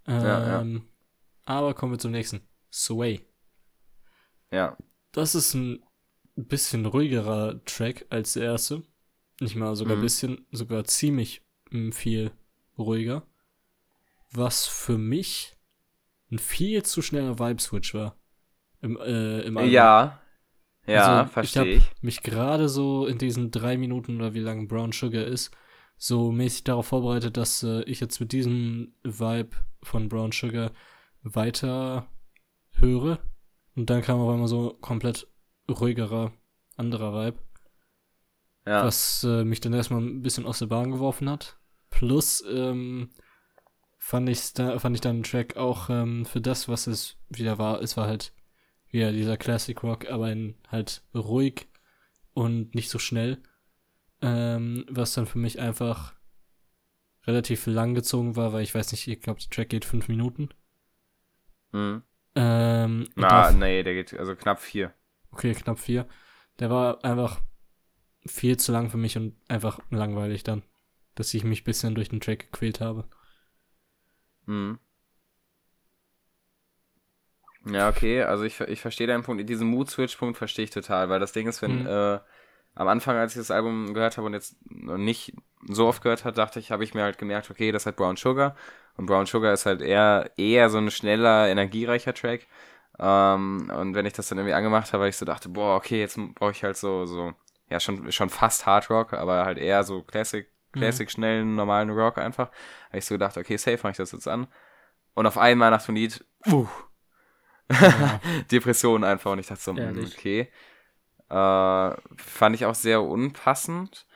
[0.07, 0.69] Ähm, Ja, ja.
[1.47, 2.43] Aber kommen wir zum nächsten.
[2.73, 3.27] Sway.
[4.51, 4.77] Ja,
[5.13, 5.83] Das ist ein
[6.37, 8.83] bisschen ruhigerer Track als der erste.
[9.41, 10.03] Nicht mal sogar ein Mhm.
[10.03, 12.33] bisschen, sogar ziemlich mm, viel
[12.79, 13.27] ruhiger.
[14.33, 15.57] Was für mich
[16.31, 18.17] ein viel zu schneller Vibe-Switch war.
[18.81, 19.73] Im, äh, im Album.
[19.73, 20.21] ja,
[20.87, 21.93] ja, Also, verstehe ich.
[21.97, 22.03] ich.
[22.03, 25.51] mich gerade so in diesen drei Minuten oder wie lange Brown Sugar ist,
[25.97, 30.73] so mäßig darauf vorbereitet, dass äh, ich jetzt mit diesem Vibe von Brown Sugar
[31.23, 32.09] weiter
[32.73, 33.19] höre.
[33.79, 35.27] Und dann kam auf einmal so komplett
[35.71, 36.33] ruhigerer,
[36.77, 37.39] anderer Vibe,
[38.67, 41.59] Ja, was äh, mich dann erstmal ein bisschen aus der Bahn geworfen hat.
[41.91, 43.11] Plus ähm,
[43.99, 47.59] fand, ich's da, fand ich dann den Track auch ähm, für das, was es wieder
[47.59, 47.83] war.
[47.83, 48.33] Es war halt
[48.91, 51.69] wieder dieser Classic Rock, aber in halt ruhig
[52.35, 53.43] und nicht so schnell.
[54.23, 56.15] ähm, was dann für mich einfach
[57.27, 60.51] relativ lang gezogen war, weil ich weiß nicht, ich glaube, der Track geht fünf Minuten.
[61.73, 62.03] Mhm.
[62.41, 64.95] Ähm, Na, nee, der geht also knapp vier.
[65.33, 66.07] Okay, knapp vier.
[66.61, 67.41] Der war einfach
[68.25, 70.63] viel zu lang für mich und einfach langweilig dann,
[71.17, 73.09] dass ich mich ein bisschen durch den Track gequält habe.
[74.47, 74.79] Mhm.
[77.67, 79.47] Ja, okay, also ich, ich verstehe deinen Punkt.
[79.49, 81.87] Diesen Mood-Switch-Punkt verstehe ich total, weil das Ding ist, wenn mhm.
[81.89, 82.21] äh,
[82.77, 85.35] am Anfang, als ich das Album gehört habe und jetzt nicht
[85.67, 88.17] so oft gehört habe, dachte ich, habe ich mir halt gemerkt, okay, das hat Brown
[88.17, 88.55] Sugar.
[88.99, 92.47] Und Brown Sugar ist halt eher, eher so ein schneller, energiereicher Track.
[92.99, 96.01] Ähm, und wenn ich das dann irgendwie angemacht habe, weil ich so dachte, boah, okay,
[96.01, 97.33] jetzt brauche ich halt so, so,
[97.71, 100.81] ja, schon, schon fast Hard Rock, aber halt eher so Classic, mhm.
[100.81, 101.11] Classic, mhm.
[101.11, 102.51] schnellen, normalen Rock einfach.
[102.89, 104.49] Habe ich so gedacht, okay, safe, fange ich das jetzt an.
[105.15, 106.67] Und auf einmal nach dem Lied, uh,
[107.71, 108.21] ja.
[108.51, 109.31] Depression einfach.
[109.31, 110.17] Und ich dachte so, hm, Ehrlich?
[110.19, 110.49] okay.
[111.31, 114.07] Äh, fand ich auch sehr unpassend.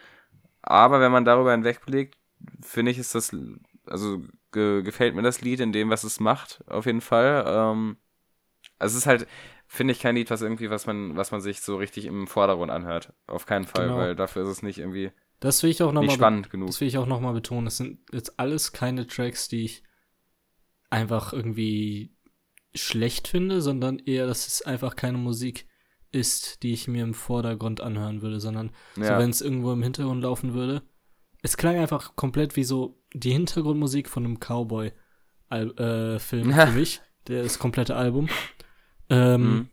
[0.61, 2.17] Aber wenn man darüber hinwegblickt,
[2.63, 3.37] finde ich, ist das,
[3.87, 7.45] also ge gefällt mir das Lied in dem, was es macht, auf jeden Fall.
[7.47, 7.97] Ähm,
[8.79, 9.27] also es ist halt,
[9.67, 12.71] finde ich, kein Lied, was irgendwie, was man, was man sich so richtig im Vordergrund
[12.71, 13.13] anhört.
[13.27, 13.99] Auf keinen Fall, genau.
[13.99, 15.13] weil dafür ist es nicht irgendwie
[15.43, 16.69] das will ich auch noch nicht mal spannend genug.
[16.69, 17.67] Das will ich auch nochmal betonen.
[17.67, 19.83] Es sind jetzt alles keine Tracks, die ich
[20.89, 22.15] einfach irgendwie
[22.77, 25.67] schlecht finde, sondern eher, dass es einfach keine Musik
[26.13, 29.05] ist, die ich mir im Vordergrund anhören würde, sondern ja.
[29.05, 30.83] so, wenn es irgendwo im Hintergrund laufen würde.
[31.43, 37.59] Es klang einfach komplett wie so die Hintergrundmusik von einem Cowboy-Film äh, für mich, das
[37.59, 38.29] komplette Album.
[39.11, 39.69] Ähm, mhm.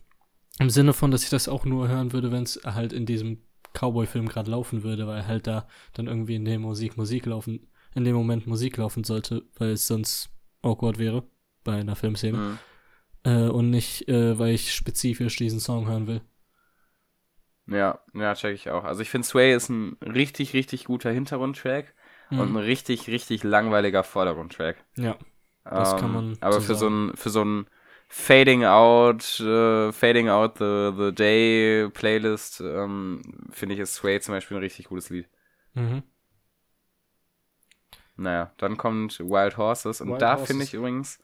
[0.60, 3.44] Im Sinne von, dass ich das auch nur hören würde, wenn es halt in diesem
[3.74, 8.04] Cowboy-Film gerade laufen würde, weil halt da dann irgendwie in dem Musik Musik laufen, in
[8.04, 10.30] dem Moment Musik laufen sollte, weil es sonst
[10.62, 11.24] awkward wäre
[11.64, 12.38] bei einer Filmszene.
[12.38, 12.58] Mhm.
[13.24, 16.22] Äh, und nicht, äh, weil ich spezifisch diesen Song hören will.
[17.70, 18.84] Ja, ja, check ich auch.
[18.84, 21.94] Also ich finde Sway ist ein richtig, richtig guter Hintergrundtrack
[22.30, 22.40] mhm.
[22.40, 24.78] und ein richtig, richtig langweiliger Vordergrundtrack.
[24.96, 25.18] Ja.
[25.64, 26.38] Das ähm, kann man.
[26.42, 27.68] Aber so für, so ein, für so ein
[28.08, 34.34] Fading Out, uh, Fading Out the, the Day Playlist, ähm, finde ich ist Sway zum
[34.34, 35.30] Beispiel ein richtig gutes Lied.
[35.76, 36.04] Mhm.
[38.16, 41.20] Naja, dann kommt Wild Horses und Wild da finde ich übrigens,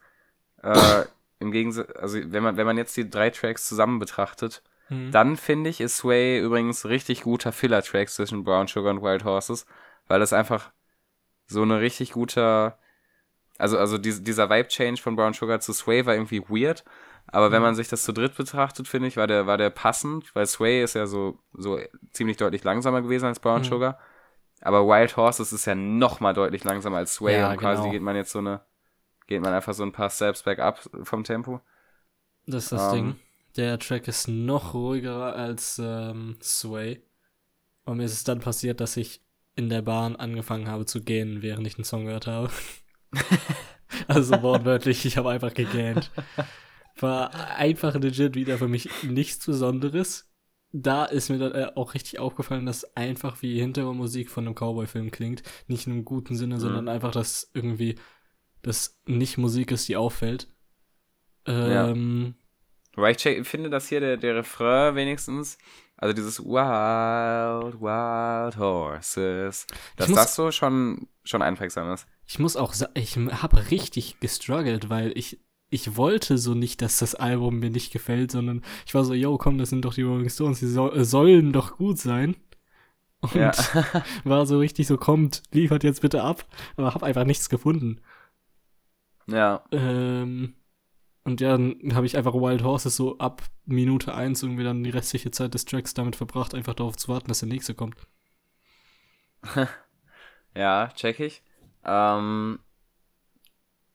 [0.62, 1.04] äh,
[1.40, 5.10] im Gegensatz, also wenn man, wenn man jetzt die drei Tracks zusammen betrachtet, mhm.
[5.10, 9.66] dann finde ich, ist Sway übrigens richtig guter Filler-Track zwischen Brown Sugar und Wild Horses,
[10.08, 10.70] weil das einfach
[11.46, 12.78] so eine richtig guter,
[13.58, 16.84] also, also die, dieser Vibe-Change von Brown Sugar zu Sway war irgendwie weird,
[17.26, 17.52] aber mhm.
[17.52, 20.46] wenn man sich das zu dritt betrachtet, finde ich, war der, war der passend, weil
[20.46, 21.78] Sway ist ja so, so
[22.12, 23.64] ziemlich deutlich langsamer gewesen als Brown mhm.
[23.64, 23.98] Sugar.
[24.62, 27.92] Aber Wild Horses ist ja noch mal deutlich langsamer als Sway ja, und quasi genau.
[27.92, 28.62] geht man jetzt so eine
[29.26, 31.60] geht man einfach so ein paar Steps back up vom Tempo.
[32.46, 33.16] Das ist das um, Ding.
[33.56, 37.02] Der Track ist noch ruhiger als ähm, Sway.
[37.84, 39.22] Und mir ist es dann passiert, dass ich
[39.54, 42.50] in der Bahn angefangen habe zu gähnen, während ich den Song gehört habe.
[44.08, 46.10] also wortwörtlich, ich habe einfach gegähnt.
[46.98, 50.30] War einfach legit wieder für mich nichts Besonderes.
[50.72, 55.10] Da ist mir dann äh, auch richtig aufgefallen, dass einfach wie Hintergrundmusik von einem Cowboy-Film
[55.10, 55.42] klingt.
[55.68, 56.60] Nicht in einem guten Sinne, mhm.
[56.60, 57.96] sondern einfach, dass irgendwie
[58.60, 60.48] das nicht Musik ist, die auffällt.
[61.46, 62.45] Ähm, ja.
[62.96, 65.58] Weil ich finde, dass hier der, der Refrain wenigstens,
[65.98, 72.06] also dieses Wild, Wild Horses, dass muss, das so schon, schon einprägsam ist.
[72.26, 76.98] Ich muss auch sagen, ich habe richtig gestruggelt, weil ich, ich wollte so nicht, dass
[76.98, 80.02] das Album mir nicht gefällt, sondern ich war so, yo, komm, das sind doch die
[80.02, 82.34] Rolling Stones, die so, äh, sollen doch gut sein.
[83.20, 83.52] Und ja.
[84.24, 88.00] war so richtig so, kommt, liefert jetzt bitte ab, aber habe einfach nichts gefunden.
[89.26, 89.64] Ja.
[89.70, 90.54] Ähm,
[91.26, 94.90] und ja, dann habe ich einfach Wild Horses so ab Minute 1 irgendwie dann die
[94.90, 97.96] restliche Zeit des Tracks damit verbracht, einfach darauf zu warten, dass der nächste kommt.
[100.54, 101.42] ja, check ich.
[101.84, 102.60] Ähm,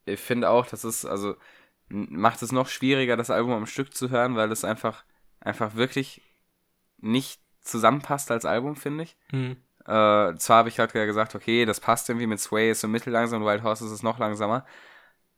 [0.04, 1.36] ich finde auch, dass es, also
[1.88, 5.06] macht es noch schwieriger, das Album am Stück zu hören, weil es einfach,
[5.40, 6.22] einfach wirklich
[6.98, 9.16] nicht zusammenpasst als Album, finde ich.
[9.32, 9.56] Mhm.
[9.86, 13.42] Äh, zwar habe ich halt gesagt, okay, das passt irgendwie mit Sway ist so mittellangsam
[13.42, 14.66] und Wild Horses ist noch langsamer,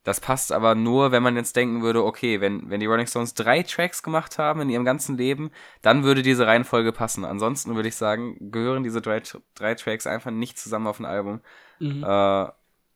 [0.03, 3.33] das passt aber nur, wenn man jetzt denken würde, okay, wenn, wenn die Rolling Stones
[3.33, 7.23] drei Tracks gemacht haben in ihrem ganzen Leben, dann würde diese Reihenfolge passen.
[7.23, 9.21] Ansonsten würde ich sagen, gehören diese drei,
[9.55, 11.41] drei Tracks einfach nicht zusammen auf ein Album.
[11.79, 12.03] Mhm.
[12.03, 12.47] Äh,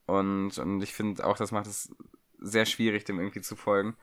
[0.08, 1.96] und, und ich finde auch, das macht es
[2.39, 3.96] sehr schwierig, dem irgendwie zu folgen.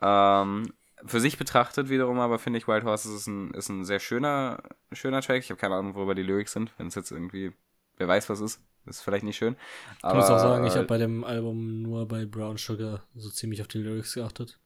[0.00, 0.72] Ähm,
[1.04, 4.62] für sich betrachtet wiederum aber finde ich Wild Horses ist ein, ist ein sehr schöner,
[4.92, 5.42] schöner Track.
[5.42, 7.52] Ich habe keine Ahnung, worüber die Lyrics sind, wenn es jetzt irgendwie,
[7.98, 8.62] wer weiß was ist.
[8.88, 9.56] Ist vielleicht nicht schön.
[10.02, 13.30] Aber, ich muss auch sagen, ich habe bei dem Album nur bei Brown Sugar so
[13.30, 14.58] ziemlich auf die Lyrics geachtet.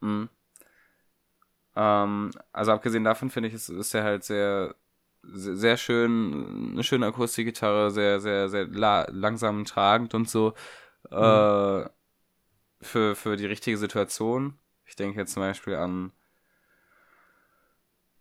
[0.00, 0.28] Mhm.
[1.74, 4.74] Ähm, also abgesehen davon finde ich, ist, ist er halt sehr,
[5.22, 10.54] sehr schön, eine schöne Akustikgitarre, sehr, sehr, sehr la langsam tragend und so.
[11.10, 11.16] Mhm.
[11.16, 11.88] Äh,
[12.80, 14.58] für, für die richtige Situation.
[14.84, 16.12] Ich denke jetzt zum Beispiel an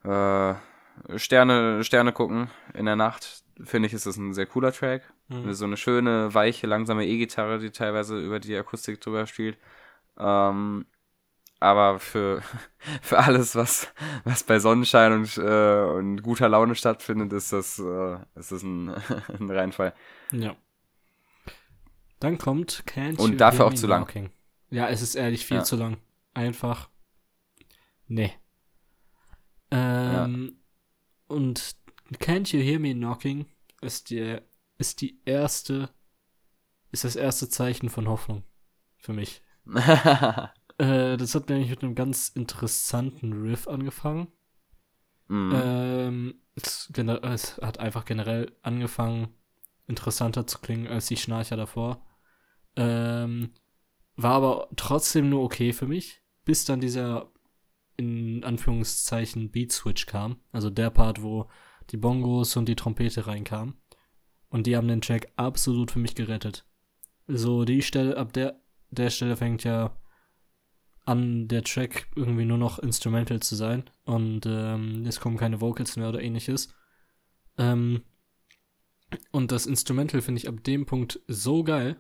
[0.04, 0.56] äh,
[1.18, 3.44] Sterne, Sterne gucken in der Nacht.
[3.64, 5.14] Finde ich, ist das ein sehr cooler Track.
[5.30, 5.54] Mhm.
[5.54, 9.58] So eine schöne, weiche, langsame E-Gitarre, die teilweise über die Akustik drüber spielt.
[10.18, 10.86] Ähm,
[11.60, 12.42] aber für,
[13.02, 13.88] für alles, was,
[14.24, 18.90] was bei Sonnenschein und, äh, und guter Laune stattfindet, ist das, äh, ist das ein,
[19.40, 19.94] ein Reinfall.
[20.32, 20.56] Ja.
[22.20, 24.02] Dann kommt Can't Und dafür auch zu lang.
[24.02, 24.32] Walking.
[24.70, 25.64] Ja, es ist ehrlich viel ja.
[25.64, 25.98] zu lang.
[26.34, 26.90] Einfach.
[28.08, 28.34] Nee.
[29.72, 30.58] Ähm,
[31.30, 31.36] ja.
[31.36, 31.76] Und
[32.20, 33.46] Can't You Hear Me Knocking
[33.82, 34.38] ist die,
[34.78, 35.90] ist die erste,
[36.92, 38.44] ist das erste Zeichen von Hoffnung
[38.98, 39.42] für mich.
[40.78, 44.28] Äh, das hat nämlich mit einem ganz interessanten Riff angefangen.
[45.30, 45.54] Mhm.
[45.56, 49.30] Ähm, es, es, hat einfach generell angefangen,
[49.88, 52.06] interessanter zu klingen als die Schnarcher davor.
[52.76, 53.54] Ähm,
[54.18, 57.32] war aber trotzdem nur okay für mich, bis dann dieser
[57.98, 60.42] in Anführungszeichen Beat Switch kam.
[60.52, 61.50] Also der Part, wo
[61.92, 63.76] die Bongos und die Trompete reinkamen.
[64.50, 66.66] Und die haben den Track absolut für mich gerettet.
[67.28, 68.60] So, die Stelle, ab der,
[68.92, 69.96] der Stelle fängt ja
[71.06, 75.98] an, der Track irgendwie nur noch Instrumental zu sein und ähm, es kommen keine Vocals
[75.98, 76.74] mehr oder ähnliches.
[77.58, 78.04] Ähm,
[79.32, 81.98] und das Instrumental finde ich ab dem Punkt so geil.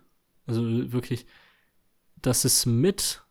[0.47, 1.25] Also wirklich,
[2.15, 3.23] das ist mit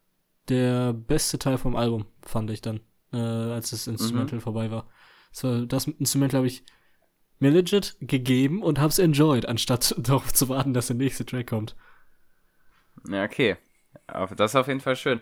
[0.48, 2.80] der beste Teil vom Album, fand ich dann,
[3.12, 4.42] äh, als das Instrumental mhm.
[4.42, 4.88] vorbei war.
[5.34, 6.64] So, das Instrumental habe ich
[7.40, 11.74] mir legit gegeben und hab's enjoyed, anstatt darauf zu warten, dass der nächste Track kommt.
[13.08, 13.56] Ja, okay.
[14.36, 15.20] Das ist auf jeden Fall schön.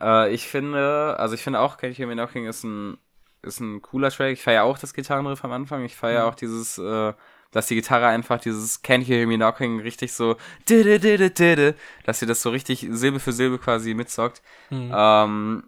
[0.00, 2.98] Äh, ich finde, also ich finde auch, Can't You Me Knocking ist ein,
[3.42, 4.32] ist ein cooler Track.
[4.32, 5.84] Ich feiere auch das Gitarrenriff am Anfang.
[5.84, 6.28] Ich feiere mhm.
[6.28, 7.12] auch dieses, äh,
[7.50, 10.36] dass die Gitarre einfach dieses Can't You Hear Me Knocking richtig so,
[10.68, 14.40] dass sie das so richtig Silbe für Silbe quasi mitzockt.
[14.70, 14.92] Mhm.
[14.94, 15.64] Ähm,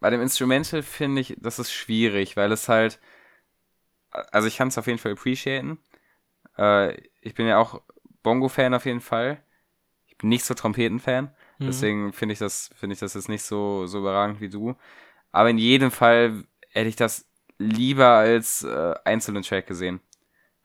[0.00, 3.00] bei dem Instrumental finde ich, das ist schwierig, weil es halt,
[4.10, 5.78] also ich kann es auf jeden Fall appreciaten.
[6.58, 7.82] Äh, ich bin ja auch
[8.22, 9.42] Bongo-Fan auf jeden Fall.
[10.06, 11.34] Ich bin nicht so Trompeten-Fan.
[11.58, 11.66] Mhm.
[11.66, 14.76] Deswegen finde ich das, finde ich das jetzt nicht so, so überragend wie du.
[15.32, 17.26] Aber in jedem Fall hätte ich das
[17.58, 20.00] lieber als äh, einzelnen Track gesehen.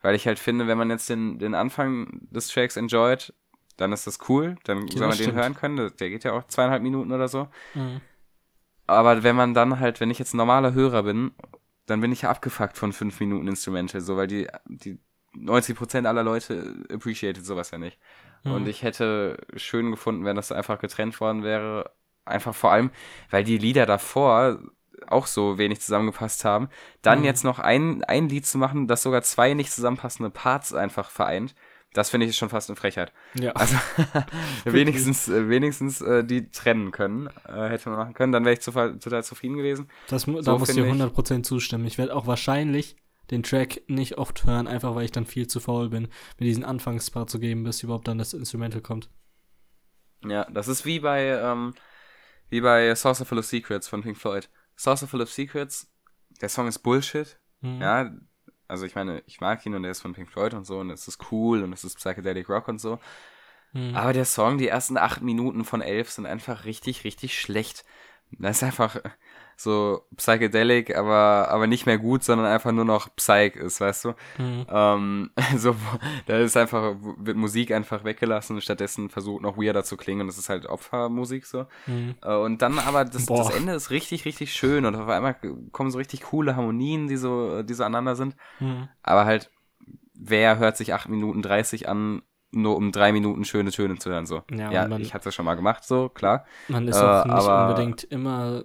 [0.00, 3.32] Weil ich halt finde, wenn man jetzt den, den Anfang des Tracks enjoyt,
[3.76, 4.56] dann ist das cool.
[4.64, 5.92] Dann ja, soll man den hören können.
[5.98, 7.48] Der geht ja auch zweieinhalb Minuten oder so.
[7.74, 8.00] Mhm.
[8.92, 11.32] Aber wenn man dann halt, wenn ich jetzt ein normaler Hörer bin,
[11.86, 14.98] dann bin ich ja abgefuckt von fünf Minuten Instrumental, so, weil die, die
[15.36, 17.98] 90% aller Leute appreciated sowas ja nicht.
[18.44, 18.52] Mhm.
[18.52, 21.90] Und ich hätte schön gefunden, wenn das einfach getrennt worden wäre.
[22.24, 22.90] Einfach vor allem,
[23.30, 24.60] weil die Lieder davor
[25.08, 26.68] auch so wenig zusammengepasst haben.
[27.02, 27.24] Dann mhm.
[27.24, 31.54] jetzt noch ein, ein Lied zu machen, das sogar zwei nicht zusammenpassende Parts einfach vereint.
[31.94, 33.12] Das finde ich schon fast eine Frechheit.
[33.34, 33.52] Ja.
[33.52, 33.76] Also
[34.64, 38.32] wenigstens, äh, wenigstens äh, die trennen können, äh, hätte man machen können.
[38.32, 39.88] Dann wäre ich total, total zufrieden gewesen.
[40.08, 41.44] Das, so da muss ich dir 100% ich.
[41.44, 41.84] zustimmen.
[41.86, 42.96] Ich werde auch wahrscheinlich
[43.30, 46.64] den Track nicht oft hören, einfach weil ich dann viel zu faul bin, mir diesen
[46.64, 49.10] Anfangspart zu geben, bis überhaupt dann das Instrumental kommt.
[50.24, 51.74] Ja, das ist wie bei, ähm,
[52.48, 54.48] wie bei Saucer Full of Secrets von Pink Floyd.
[54.76, 55.90] Saucer Full of Secrets,
[56.40, 57.38] der Song ist Bullshit.
[57.60, 57.80] Mhm.
[57.80, 58.12] Ja,
[58.68, 60.90] also ich meine, ich mag ihn und er ist von Pink Floyd und so und
[60.90, 62.98] es ist cool und es ist Psychedelic Rock und so.
[63.72, 63.94] Mhm.
[63.94, 67.84] Aber der Song, die ersten acht Minuten von elf sind einfach richtig, richtig schlecht.
[68.38, 68.96] Das ist einfach,
[69.62, 74.08] so psychedelic, aber, aber nicht mehr gut, sondern einfach nur noch Psych ist, weißt du?
[74.38, 74.66] Mhm.
[74.68, 75.76] Ähm, so,
[76.26, 80.38] da ist einfach, wird Musik einfach weggelassen, stattdessen versucht noch weirder zu klingen und das
[80.38, 81.66] ist halt Opfermusik so.
[81.86, 82.14] Mhm.
[82.22, 85.36] Äh, und dann aber, das, das Ende ist richtig, richtig schön und auf einmal
[85.72, 88.36] kommen so richtig coole Harmonien, die so, die so aneinander sind.
[88.60, 88.88] Mhm.
[89.02, 89.50] Aber halt,
[90.14, 92.22] wer hört sich 8 Minuten 30 an,
[92.52, 94.42] nur um drei Minuten schöne Töne zu hören, so.
[94.50, 96.44] Ja, ja man, ich hatte das schon mal gemacht, so, klar.
[96.68, 98.64] Man ist auch äh, nicht unbedingt immer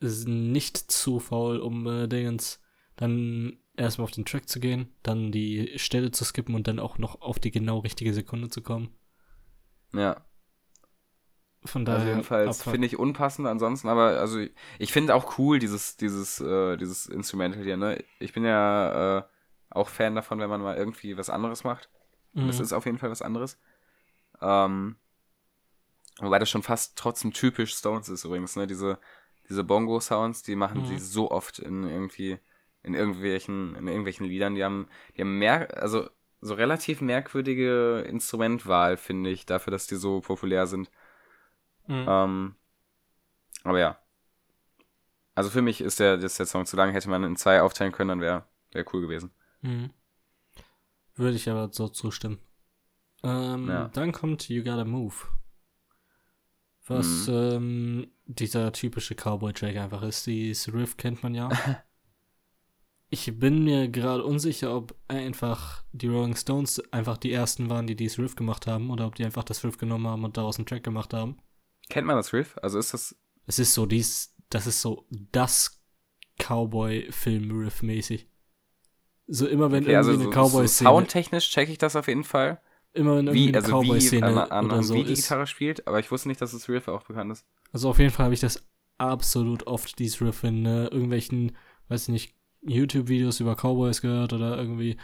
[0.00, 2.60] nicht zu faul, um äh, Dingens
[2.96, 6.98] dann erstmal auf den Track zu gehen, dann die Stelle zu skippen und dann auch
[6.98, 8.90] noch auf die genau richtige Sekunde zu kommen.
[9.92, 10.24] Ja.
[11.64, 12.00] Von daher.
[12.00, 14.44] Also jedenfalls finde ich unpassend ansonsten, aber also
[14.78, 18.04] ich finde auch cool dieses, dieses, äh, dieses Instrumental hier, ne?
[18.20, 19.22] Ich bin ja äh,
[19.70, 21.90] auch Fan davon, wenn man mal irgendwie was anderes macht.
[22.32, 22.46] Mhm.
[22.46, 23.58] Das ist auf jeden Fall was anderes.
[24.40, 24.96] Ähm,
[26.20, 28.66] wobei das schon fast trotzdem typisch Stones ist übrigens, ne?
[28.66, 28.98] Diese
[29.48, 30.86] diese Bongo-Sounds, die machen mhm.
[30.86, 32.38] sie so oft in irgendwie,
[32.82, 34.54] in irgendwelchen, in irgendwelchen Liedern.
[34.54, 36.08] Die haben, die haben mehr, also
[36.40, 40.90] so relativ merkwürdige Instrumentwahl, finde ich, dafür, dass die so populär sind.
[41.86, 42.06] Mhm.
[42.08, 42.54] Ähm,
[43.64, 43.98] aber ja.
[45.34, 47.92] Also für mich ist der, ist der Song zu lang, hätte man in zwei aufteilen
[47.92, 49.30] können, dann wäre wär cool gewesen.
[49.62, 49.90] Mhm.
[51.14, 52.38] Würde ich aber so zustimmen.
[53.22, 53.88] Ähm, ja.
[53.88, 55.14] Dann kommt You Gotta Move.
[56.86, 57.34] Was mhm.
[57.34, 60.26] ähm, dieser typische Cowboy-Track einfach ist.
[60.26, 61.48] Dieses Riff kennt man ja.
[63.10, 67.96] ich bin mir gerade unsicher, ob einfach die Rolling Stones einfach die ersten waren, die
[67.96, 70.66] dieses Riff gemacht haben, oder ob die einfach das Riff genommen haben und daraus einen
[70.66, 71.38] Track gemacht haben.
[71.88, 72.56] Kennt man das Riff?
[72.62, 73.16] Also ist das.
[73.46, 75.82] Es ist so, dies, das ist so das
[76.38, 78.28] Cowboy-Film-Riff mäßig.
[79.26, 80.90] So immer wenn okay, irgendwie also eine so, Cowboy-Szene.
[80.90, 82.60] So soundtechnisch checke ich das auf jeden Fall.
[82.92, 85.86] Immer wenn irgendwie wie, eine also Cowboy-Szene an, an, oder so wie die Gitarre spielt,
[85.86, 87.46] aber ich wusste nicht, dass das Riff auch bekannt ist.
[87.72, 88.66] Also auf jeden Fall habe ich das
[88.98, 91.56] absolut oft, dieses Riff in äh, irgendwelchen,
[91.88, 94.96] weiß ich nicht, YouTube-Videos über Cowboys gehört oder irgendwie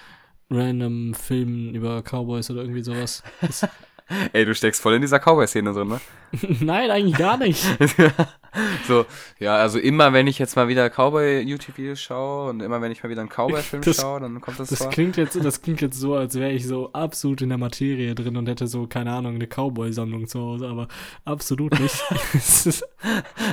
[0.51, 3.23] random Filmen über Cowboys oder irgendwie sowas.
[4.35, 6.01] Ey, du steckst voll in dieser Cowboy-Szene drin, ne?
[6.61, 7.65] Nein, eigentlich gar nicht.
[8.87, 9.07] so,
[9.39, 13.09] ja, also immer wenn ich jetzt mal wieder Cowboy-YouTube-Videos schaue und immer wenn ich mal
[13.09, 14.91] wieder einen Cowboy-Film schaue, dann kommt das Das vor.
[14.91, 18.37] klingt jetzt, das klingt jetzt so, als wäre ich so absolut in der Materie drin
[18.37, 20.89] und hätte so, keine Ahnung, eine Cowboy-Sammlung zu Hause, aber
[21.25, 22.05] absolut nicht.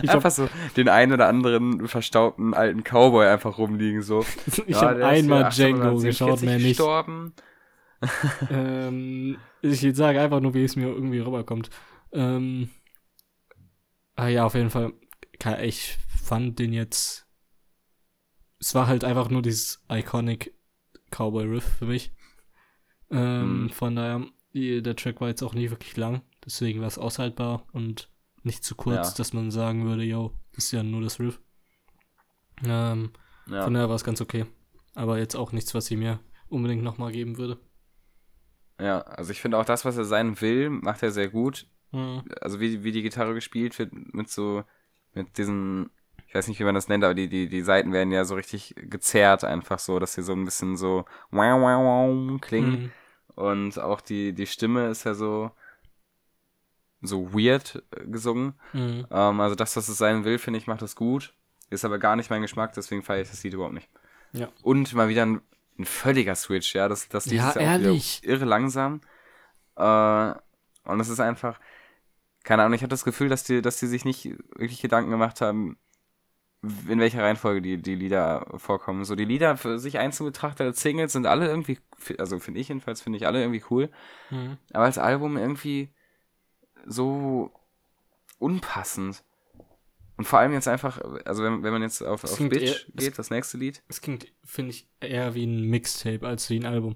[0.02, 4.26] einfach hab, so den einen oder anderen verstaubten alten Cowboy einfach rumliegen, so.
[4.68, 6.78] ich ja, habe einmal Django geschaut, mehr nicht.
[6.78, 7.34] Gestorben.
[8.50, 11.69] ähm, ich sage einfach nur, wie es mir irgendwie rüberkommt.
[12.12, 12.69] Ähm,
[14.15, 14.93] ah ja, auf jeden Fall.
[15.62, 17.28] Ich fand den jetzt.
[18.60, 20.54] Es war halt einfach nur dieses iconic
[21.10, 22.12] Cowboy Riff für mich.
[23.10, 23.69] Ähm, mhm.
[23.69, 26.21] Von daher, der Track war jetzt auch nie wirklich lang.
[26.45, 28.10] Deswegen war es aushaltbar und
[28.43, 29.13] nicht zu kurz, ja.
[29.17, 31.39] dass man sagen würde, yo, das ist ja nur das Riff.
[32.63, 33.12] Ähm,
[33.47, 33.63] ja.
[33.63, 34.45] Von daher war es ganz okay.
[34.93, 36.19] Aber jetzt auch nichts, was ich mir
[36.50, 37.60] unbedingt nochmal geben würde.
[38.82, 41.67] Ja, also ich finde auch das, was er sein will, macht er sehr gut.
[41.91, 42.24] Mhm.
[42.41, 44.63] Also wie, wie die Gitarre gespielt wird, mit so,
[45.13, 45.91] mit diesen,
[46.28, 48.34] ich weiß nicht, wie man das nennt, aber die, die, die Seiten werden ja so
[48.36, 52.72] richtig gezerrt, einfach so, dass sie so ein bisschen so wow, wow, wow klingen.
[52.82, 52.91] Mhm.
[53.36, 55.52] Und auch die, die Stimme ist ja so,
[57.02, 58.54] so weird gesungen.
[58.74, 59.06] Mhm.
[59.12, 61.34] Ähm, also das, was es sein will, finde ich, macht das gut.
[61.70, 63.89] Ist aber gar nicht mein Geschmack, deswegen feiere ich das Lied überhaupt nicht.
[64.34, 64.50] Ja.
[64.63, 65.41] Und mal wieder ein
[65.78, 66.88] ein völliger Switch, ja.
[66.88, 68.22] Das, das ja, ja ehrlich.
[68.24, 69.02] irre langsam.
[69.76, 70.34] Äh,
[70.84, 71.60] und es ist einfach,
[72.44, 75.42] keine Ahnung, ich habe das Gefühl, dass die, dass die sich nicht wirklich Gedanken gemacht
[75.42, 75.78] haben,
[76.88, 79.04] in welcher Reihenfolge die, die Lieder vorkommen.
[79.04, 81.80] So, die Lieder für sich einzeln betrachtet als Singles sind alle irgendwie,
[82.20, 83.90] also finde ich jedenfalls, finde ich alle irgendwie cool.
[84.30, 84.58] Mhm.
[84.72, 85.90] Aber als Album irgendwie
[86.86, 87.52] so
[88.38, 89.24] unpassend.
[90.22, 93.18] Und vor allem jetzt einfach, also wenn, wenn man jetzt auf, auf Bitch eher, geht,
[93.18, 93.82] das nächste Lied.
[93.88, 96.96] Es klingt, finde ich, eher wie ein Mixtape als wie ein Album.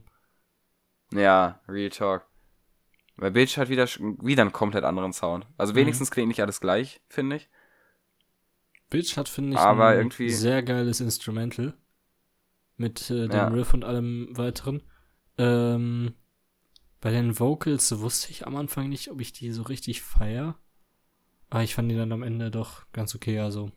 [1.11, 2.27] Ja, Real Talk.
[3.15, 5.47] Weil Bitch hat wieder, wieder einen komplett anderen Sound.
[5.57, 5.77] Also mhm.
[5.77, 6.13] wenigstens mhm.
[6.13, 7.49] klingt nicht alles gleich, finde ich.
[8.91, 10.29] Bitch hat, finde ich, Aber ein irgendwie...
[10.29, 11.73] sehr geiles Instrumental.
[12.77, 13.47] Mit äh, dem ja.
[13.47, 14.83] Riff und allem weiteren.
[15.39, 16.13] Ähm,
[17.01, 20.59] bei den Vocals wusste ich am Anfang nicht, ob ich die so richtig feier.
[21.49, 23.39] Aber ich fand ihn dann am Ende doch ganz okay.
[23.39, 23.71] Also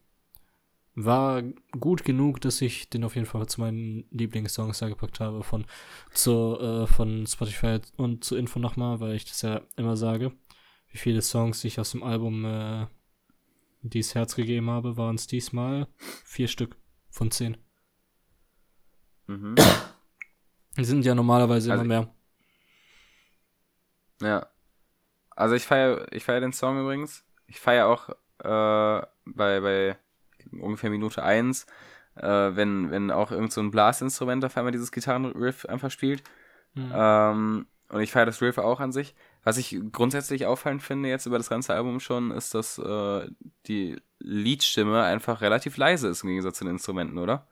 [0.95, 1.43] war
[1.79, 5.65] gut genug, dass ich den auf jeden Fall zu meinen Lieblingssongs da gepackt habe von,
[6.13, 10.33] zu, äh, von Spotify und zu Info nochmal, weil ich das ja immer sage.
[10.91, 12.87] Wie viele Songs ich aus dem Album äh,
[13.83, 15.87] dies Herz gegeben habe, waren es diesmal
[16.25, 16.77] vier Stück
[17.11, 17.57] von zehn.
[19.27, 19.55] Mhm.
[20.77, 22.15] Die sind ja normalerweise also immer mehr.
[24.21, 24.49] Ja.
[25.31, 28.09] Also ich feiere ich feier den Song übrigens ich feiere auch
[28.39, 29.97] äh, bei, bei
[30.53, 31.67] ungefähr Minute 1,
[32.17, 36.23] äh, wenn, wenn auch irgend so ein Blasinstrument auf einmal dieses Gitarrenriff einfach spielt.
[36.75, 36.93] Mhm.
[36.95, 39.15] Ähm, und ich feiere das Riff auch an sich.
[39.43, 43.29] Was ich grundsätzlich auffallend finde jetzt über das ganze Album schon, ist, dass äh,
[43.67, 47.47] die Liedstimme einfach relativ leise ist im Gegensatz zu den Instrumenten, oder?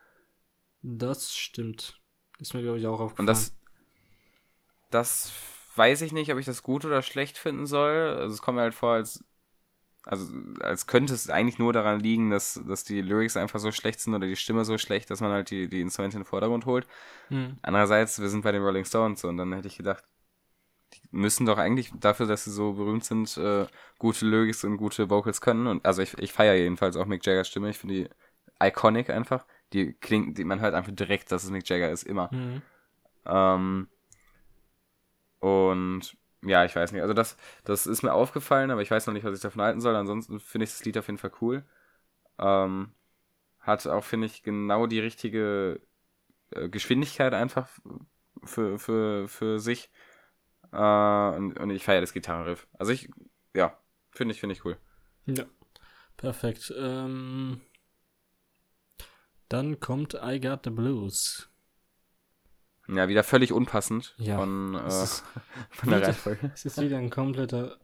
[0.82, 2.00] Das stimmt.
[2.38, 3.20] Ist mir, glaube ich, auch aufgefallen.
[3.20, 3.56] Und das,
[4.90, 5.32] das
[5.74, 8.16] weiß ich nicht, ob ich das gut oder schlecht finden soll.
[8.18, 9.24] Also es kommt mir halt vor, als
[10.06, 14.00] also als könnte es eigentlich nur daran liegen, dass, dass die Lyrics einfach so schlecht
[14.00, 16.64] sind oder die Stimme so schlecht, dass man halt die, die Instrumente in den Vordergrund
[16.64, 16.86] holt.
[17.28, 17.58] Hm.
[17.60, 20.04] Andererseits, wir sind bei den Rolling Stones und dann hätte ich gedacht,
[20.94, 23.66] die müssen doch eigentlich dafür, dass sie so berühmt sind, äh,
[23.98, 25.66] gute Lyrics und gute Vocals können.
[25.66, 27.70] Und also ich, ich feiere jedenfalls auch Mick Jaggers Stimme.
[27.70, 28.08] Ich finde die
[28.64, 29.44] iconic einfach.
[29.72, 32.30] Die klingt, die, man hört einfach direkt, dass es Mick Jagger ist, immer.
[32.32, 32.62] Mhm.
[33.26, 33.88] Ähm,
[35.40, 36.16] und
[36.48, 37.02] ja, ich weiß nicht.
[37.02, 39.80] Also das, das ist mir aufgefallen, aber ich weiß noch nicht, was ich davon halten
[39.80, 39.96] soll.
[39.96, 41.64] Ansonsten finde ich das Lied auf jeden Fall cool.
[42.38, 42.92] Ähm,
[43.60, 45.80] hat auch, finde ich, genau die richtige
[46.50, 47.68] äh, Geschwindigkeit einfach
[48.44, 49.90] für, für, für sich.
[50.72, 50.76] Äh,
[51.36, 52.66] und, und ich feiere das Gitarrenriff.
[52.74, 53.08] Also ich,
[53.54, 53.78] ja,
[54.10, 54.76] finde ich, finde ich cool.
[55.26, 55.44] Ja,
[56.16, 56.72] perfekt.
[56.76, 57.60] Ähm,
[59.48, 61.48] dann kommt I Got the Blues.
[62.88, 64.90] Ja, wieder völlig unpassend ja, von, äh,
[65.70, 66.50] von der Reihenfolge.
[66.54, 67.78] Es ist wieder ein kompletter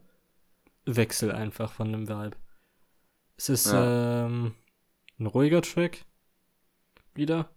[0.85, 2.37] Wechsel einfach von dem Vibe.
[3.35, 4.25] Es ist ja.
[4.25, 4.55] ähm,
[5.19, 6.05] ein ruhiger Track.
[7.13, 7.49] Wieder.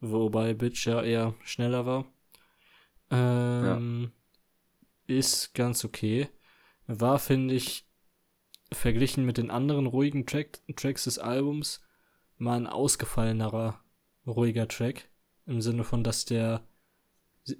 [0.00, 2.04] Wobei Bitch ja eher schneller war.
[3.10, 4.12] Ähm,
[5.06, 5.16] ja.
[5.16, 6.28] Ist ganz okay.
[6.86, 7.86] War, finde ich,
[8.72, 11.80] verglichen mit den anderen ruhigen Track Tracks des Albums,
[12.36, 13.80] mal ein ausgefallenerer,
[14.26, 15.08] ruhiger Track.
[15.46, 16.67] Im Sinne von, dass der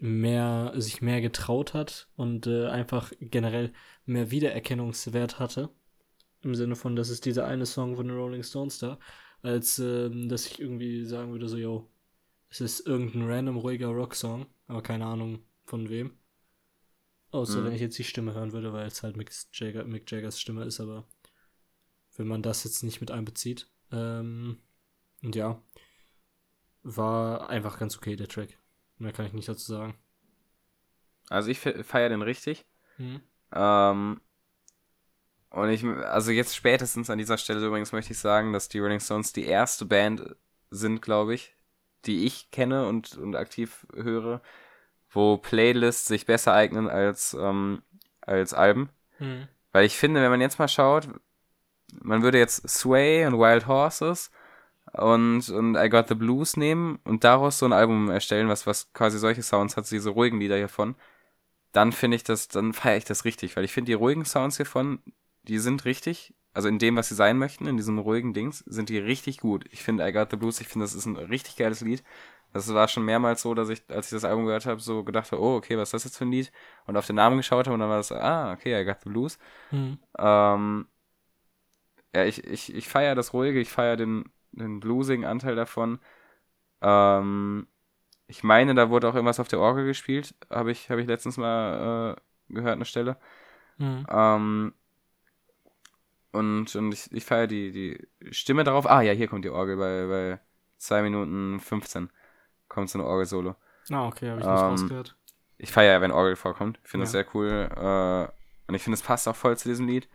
[0.00, 3.72] mehr, sich mehr getraut hat und äh, einfach generell
[4.04, 5.70] mehr Wiedererkennungswert hatte.
[6.42, 8.98] Im Sinne von, das ist dieser eine Song von den Rolling Stones da,
[9.42, 11.88] als ähm, dass ich irgendwie sagen würde, so, yo,
[12.50, 16.12] es ist irgendein random ruhiger Rocksong, aber keine Ahnung von wem.
[17.30, 17.64] Außer mhm.
[17.66, 20.64] wenn ich jetzt die Stimme hören würde, weil es halt Mick, Jagger, Mick Jaggers Stimme
[20.64, 21.06] ist, aber
[22.16, 23.68] wenn man das jetzt nicht mit einbezieht.
[23.92, 24.58] Ähm,
[25.22, 25.62] und ja,
[26.82, 28.57] war einfach ganz okay, der Track.
[28.98, 29.94] Mehr kann ich nicht dazu sagen.
[31.28, 32.66] Also ich feiere den richtig.
[32.96, 33.20] Mhm.
[33.52, 34.20] Ähm,
[35.50, 39.00] und ich, also jetzt spätestens an dieser Stelle übrigens möchte ich sagen, dass die Rolling
[39.00, 40.36] Stones die erste Band
[40.70, 41.54] sind, glaube ich,
[42.04, 44.42] die ich kenne und, und aktiv höre,
[45.10, 47.82] wo Playlists sich besser eignen als, ähm,
[48.20, 48.90] als Alben.
[49.18, 49.48] Mhm.
[49.72, 51.08] Weil ich finde, wenn man jetzt mal schaut,
[52.00, 54.30] man würde jetzt Sway und Wild Horses
[54.92, 58.92] und, und I Got the Blues nehmen und daraus so ein Album erstellen, was, was
[58.92, 60.94] quasi solche Sounds hat, diese ruhigen Lieder hiervon,
[61.72, 64.56] dann finde ich das, dann feiere ich das richtig, weil ich finde die ruhigen Sounds
[64.56, 65.00] hiervon,
[65.42, 68.88] die sind richtig, also in dem, was sie sein möchten, in diesem ruhigen Dings, sind
[68.88, 69.66] die richtig gut.
[69.70, 72.02] Ich finde I Got the Blues, ich finde, das ist ein richtig geiles Lied.
[72.52, 75.30] Das war schon mehrmals so, dass ich, als ich das Album gehört habe, so gedacht
[75.32, 76.50] habe, oh, okay, was ist das jetzt für ein Lied?
[76.86, 79.10] Und auf den Namen geschaut habe und dann war das, ah, okay, I Got the
[79.10, 79.38] Blues.
[79.70, 79.98] Mhm.
[80.18, 80.88] Ähm,
[82.14, 85.98] ja, ich, ich, ich feiere das Ruhige, ich feiere den, den bluesigen Anteil davon.
[86.80, 87.66] Ähm,
[88.26, 91.36] ich meine, da wurde auch irgendwas auf der Orgel gespielt, habe ich, hab ich letztens
[91.36, 93.16] mal äh, gehört, eine Stelle.
[93.78, 94.06] Mhm.
[94.08, 94.74] Ähm,
[96.32, 98.88] und, und ich, ich feiere die, die Stimme darauf.
[98.88, 100.40] Ah ja, hier kommt die Orgel bei, bei
[100.78, 102.10] 2 Minuten 15
[102.68, 103.56] kommt so eine Orgel-Solo.
[103.90, 105.16] Ah, okay, habe ich nicht ähm, rausgehört.
[105.56, 106.78] Ich feiere ja, wenn Orgel vorkommt.
[106.84, 107.06] Ich finde ja.
[107.06, 107.68] das sehr cool.
[107.74, 110.08] Äh, und ich finde, es passt auch voll zu diesem Lied.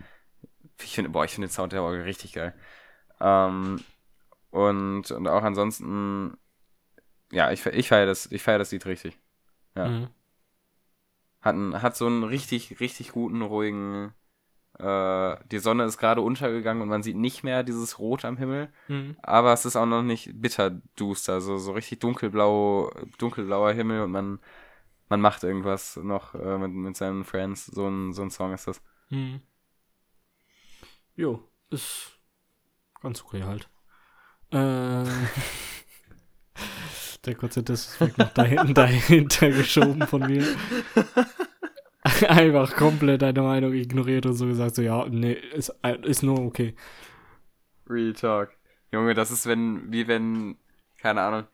[0.81, 2.53] Ich finde, boah, ich finde den Sound der Orgel richtig geil.
[3.19, 3.83] Ähm,
[4.53, 6.37] und, und auch ansonsten,
[7.31, 9.17] ja, ich, ich feiere das, ich feiere das Lied richtig.
[9.75, 9.87] Ja.
[9.87, 10.07] Mhm.
[11.41, 14.13] Hat, hat so einen richtig, richtig guten, ruhigen,
[14.77, 18.71] äh, die Sonne ist gerade untergegangen und man sieht nicht mehr dieses Rot am Himmel,
[18.87, 19.17] mhm.
[19.23, 24.39] aber es ist auch noch nicht bitterduster, so, so richtig dunkelblau, dunkelblauer Himmel und man,
[25.09, 27.65] man macht irgendwas noch äh, mit, mit seinen Friends.
[27.65, 28.83] So ein, so ein Song ist das.
[29.09, 29.41] Mhm.
[31.15, 32.19] Jo, ist
[33.01, 33.67] ganz okay halt.
[34.53, 35.05] Äh,
[37.25, 40.45] der kurze Disrespect noch dahinter, dahinter geschoben von mir.
[42.27, 45.73] Einfach komplett deine Meinung ignoriert und so gesagt, so, ja, nee, ist,
[46.03, 46.75] ist nur okay.
[47.89, 48.49] Real Talk.
[48.91, 50.57] Junge, das ist, wenn, wie wenn,
[51.01, 51.45] keine Ahnung,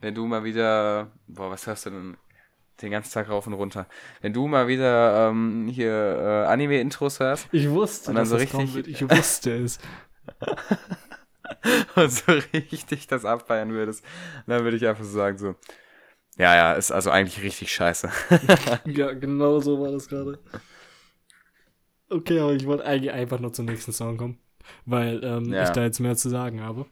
[0.00, 2.16] wenn du mal wieder, boah, was hörst du denn
[2.80, 3.86] den ganzen Tag rauf und runter?
[4.22, 7.48] Wenn du mal wieder ähm, hier äh, Anime-Intros hörst.
[7.52, 9.78] Ich wusste, und dann so richtig, Ich wusste es.
[11.96, 14.04] und so richtig das abfeiern würdest,
[14.46, 15.54] dann würde ich einfach so sagen, so,
[16.36, 18.10] ja, ja, ist also eigentlich richtig scheiße.
[18.84, 20.38] ja, genau so war das gerade.
[22.10, 24.38] Okay, aber ich wollte eigentlich einfach nur zum nächsten Song kommen,
[24.86, 25.64] weil ähm, ja.
[25.64, 26.86] ich da jetzt mehr zu sagen habe.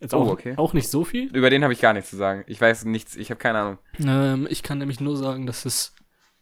[0.00, 0.54] Jetzt auch, oh, okay.
[0.56, 1.28] auch nicht so viel.
[1.34, 2.42] Über den habe ich gar nichts zu sagen.
[2.46, 3.78] Ich weiß nichts, ich habe keine Ahnung.
[4.00, 5.94] Ähm, ich kann nämlich nur sagen, dass es,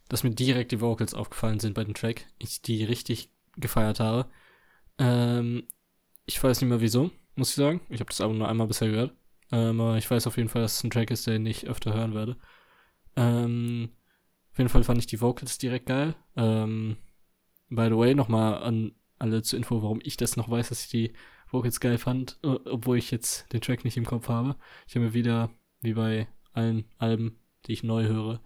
[0.09, 2.25] dass mir direkt die Vocals aufgefallen sind bei dem Track.
[2.39, 4.29] Ich die richtig gefeiert habe.
[4.97, 5.67] Ähm,
[6.25, 7.11] ich weiß nicht mehr wieso,
[7.41, 7.81] muss ich sagen.
[7.89, 9.15] Ich habe das Album nur einmal bisher gehört.
[9.51, 11.91] Ähm, aber ich weiß auf jeden Fall, dass es ein Track ist, den ich öfter
[11.91, 12.37] hören werde.
[13.15, 13.89] Ähm,
[14.51, 16.13] auf jeden Fall fand ich die Vocals direkt geil.
[16.35, 16.97] Ähm,
[17.69, 20.89] by the way, nochmal an alle zur Info, warum ich das noch weiß, dass ich
[20.89, 21.13] die
[21.49, 24.55] Vocals geil fand, obwohl ich jetzt den Track nicht im Kopf habe.
[24.87, 25.49] Ich habe mir wieder,
[25.81, 28.39] wie bei allen Alben, die ich neu höre,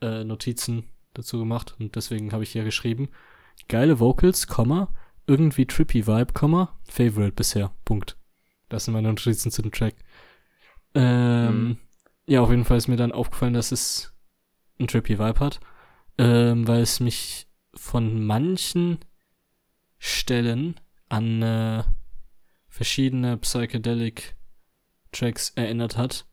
[0.00, 3.08] äh, Notizen dazu gemacht und deswegen habe ich hier geschrieben,
[3.68, 4.92] geile Vocals, Komma,
[5.26, 8.16] irgendwie trippy Vibe, Komma, Favorite bisher, Punkt.
[8.72, 9.94] Das sind meine Notizen zu dem Track.
[10.94, 11.78] Ähm, mhm.
[12.26, 14.12] Ja, auf jeden Fall ist mir dann aufgefallen, dass es
[14.78, 15.60] ein trippy Vibe hat,
[16.18, 18.98] ähm, weil es mich von manchen
[19.98, 21.84] Stellen an äh,
[22.68, 24.36] verschiedene Psychedelic
[25.12, 26.26] Tracks erinnert hat.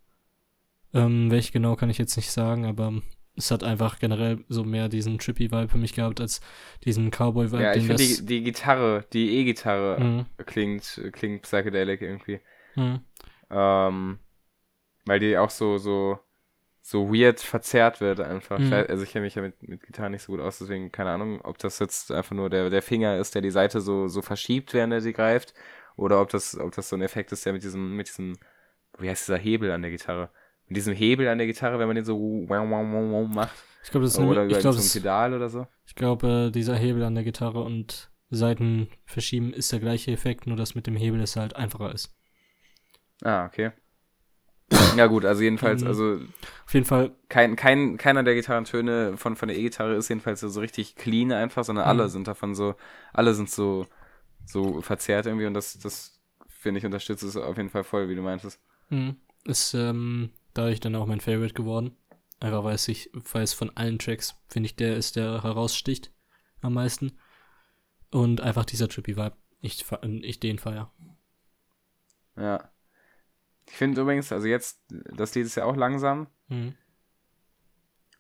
[0.93, 3.01] Ähm, welche genau kann ich jetzt nicht sagen, aber
[3.35, 6.41] es hat einfach generell so mehr diesen trippy Vibe für mich gehabt als
[6.83, 7.63] diesen Cowboy Vibe.
[7.63, 10.25] Ja, ich finde die, die Gitarre, die E-Gitarre mhm.
[10.45, 12.41] klingt, klingt psychedelic irgendwie.
[12.75, 13.01] Mhm.
[13.49, 14.19] Ähm,
[15.05, 16.19] weil die auch so, so
[16.81, 18.57] so weird verzerrt wird einfach.
[18.57, 18.73] Mhm.
[18.73, 21.39] Also ich kenne mich ja mit, mit Gitarre nicht so gut aus, deswegen keine Ahnung,
[21.41, 24.73] ob das jetzt einfach nur der, der Finger ist, der die Seite so, so verschiebt,
[24.73, 25.53] während er sie greift,
[25.95, 28.37] oder ob das, ob das so ein Effekt ist, der mit diesem, mit diesem,
[28.97, 30.31] wie heißt dieser Hebel an der Gitarre?
[30.69, 33.55] Mit diesem Hebel an der Gitarre, wenn man den so wow, wow, wow, wow macht.
[33.83, 35.67] Ich glaube, das ist oder ich glaub, so ein Pedal oder so.
[35.85, 40.45] Ich glaube, äh, dieser Hebel an der Gitarre und Seiten verschieben ist der gleiche Effekt,
[40.47, 42.15] nur dass mit dem Hebel es halt einfacher ist.
[43.23, 43.71] Ah, okay.
[44.95, 46.19] Ja gut, also jedenfalls, also
[46.65, 50.59] auf jeden Fall kein, kein, keiner der Gitarrentöne von, von der E-Gitarre ist jedenfalls so
[50.59, 51.89] richtig clean einfach, sondern mhm.
[51.89, 52.75] alle sind davon so,
[53.11, 53.87] alle sind so,
[54.45, 58.15] so verzerrt irgendwie und das, das finde ich unterstützt es auf jeden Fall voll, wie
[58.15, 58.59] du meintest.
[58.89, 59.15] Mhm.
[59.45, 61.95] Ist ähm, dadurch dann auch mein Favorite geworden.
[62.39, 66.11] Einfach weil ich, weil es von allen Tracks, finde ich, der ist, der heraussticht
[66.61, 67.17] am meisten.
[68.11, 69.35] Und einfach dieser Trippy Vibe.
[69.61, 69.85] Ich,
[70.21, 70.91] ich den feier.
[72.37, 72.71] Ja.
[73.67, 76.27] Ich finde übrigens, also jetzt, das Lied ist ja auch langsam.
[76.47, 76.75] Mhm.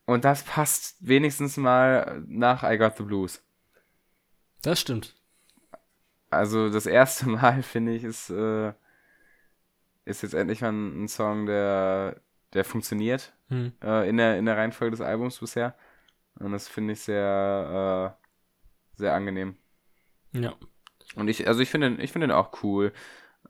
[0.05, 3.41] Und das passt wenigstens mal nach I Got the Blues.
[4.61, 5.15] Das stimmt.
[6.29, 8.73] Also das erste Mal, finde ich, ist, äh,
[10.05, 12.21] ist jetzt endlich mal ein, Song, der,
[12.53, 13.73] der funktioniert mhm.
[13.83, 15.75] äh, in, der, in der Reihenfolge des Albums bisher.
[16.39, 19.57] Und das finde ich sehr, äh, sehr angenehm.
[20.31, 20.55] Ja.
[21.15, 22.93] Und ich, also ich finde ich finde den auch cool.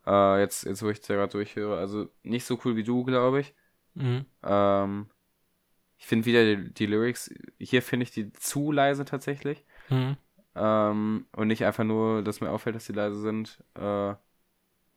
[0.05, 1.77] Äh, jetzt, jetzt, wo ich da gerade durchhöre.
[1.77, 3.53] Also nicht so cool wie du, glaube ich.
[3.95, 4.25] Mhm.
[4.43, 5.09] Ähm,
[5.97, 9.65] ich finde wieder die, die, Lyrics, hier finde ich die zu leise tatsächlich.
[9.89, 10.17] Mhm.
[10.55, 13.63] Ähm, und nicht einfach nur, dass mir auffällt, dass die leise sind.
[13.75, 14.15] Äh,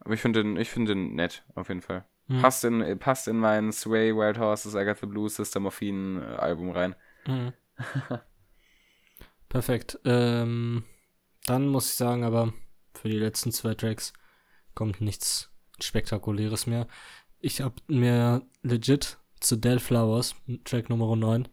[0.04, 2.04] aber ich finde den, ich finde den nett, auf jeden Fall.
[2.28, 2.40] Mhm.
[2.40, 6.94] Passt, in, passt in mein Sway, Wild Horses, Blues, System of Morphine Album rein.
[7.26, 7.52] Mhm.
[9.48, 9.98] Perfekt.
[10.04, 10.84] Ähm,
[11.46, 12.52] dann muss ich sagen, aber
[12.94, 14.12] für die letzten zwei Tracks
[14.74, 15.50] kommt nichts
[15.80, 16.86] Spektakuläres mehr.
[17.40, 21.48] Ich habe mir legit zu Dead Flowers, Track Nummer 9,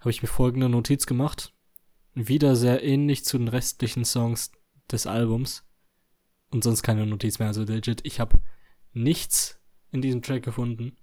[0.00, 1.52] habe ich mir folgende Notiz gemacht.
[2.14, 4.52] Wieder sehr ähnlich zu den restlichen Songs
[4.90, 5.64] des Albums.
[6.52, 7.48] Und sonst keine Notiz mehr.
[7.48, 8.38] Also legit, ich habe
[8.92, 9.58] nichts
[9.90, 10.96] in diesem Track gefunden,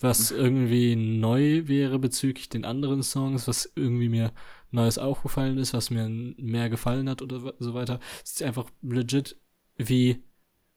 [0.00, 4.32] was irgendwie neu wäre bezüglich den anderen Songs, was irgendwie mir
[4.70, 8.00] Neues aufgefallen ist, was mir mehr gefallen hat oder so weiter.
[8.24, 9.38] Es ist einfach legit
[9.76, 10.24] wie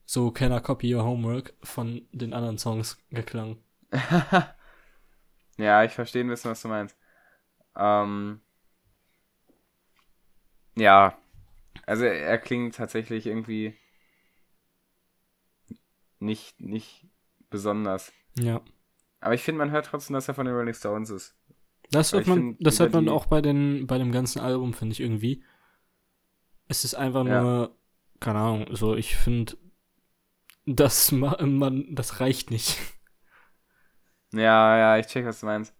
[0.05, 3.57] so Can I Copy Your Homework von den anderen Songs geklang.
[5.57, 6.97] ja, ich verstehe ein bisschen, was du meinst.
[7.77, 8.41] Ähm,
[10.75, 11.17] ja,
[11.85, 13.75] also er klingt tatsächlich irgendwie
[16.19, 17.07] nicht, nicht
[17.49, 18.11] besonders.
[18.37, 18.61] Ja.
[19.19, 21.35] Aber ich finde, man hört trotzdem, dass er von den Rolling Stones ist.
[21.91, 24.93] Das hört man, find, das hört man auch bei, den, bei dem ganzen Album, finde
[24.93, 25.43] ich irgendwie.
[26.67, 27.69] Es ist einfach nur, ja.
[28.19, 29.57] keine Ahnung, so, ich finde,
[30.65, 32.77] das, man, das reicht nicht.
[34.33, 35.75] Ja, ja, ich check, was du meinst.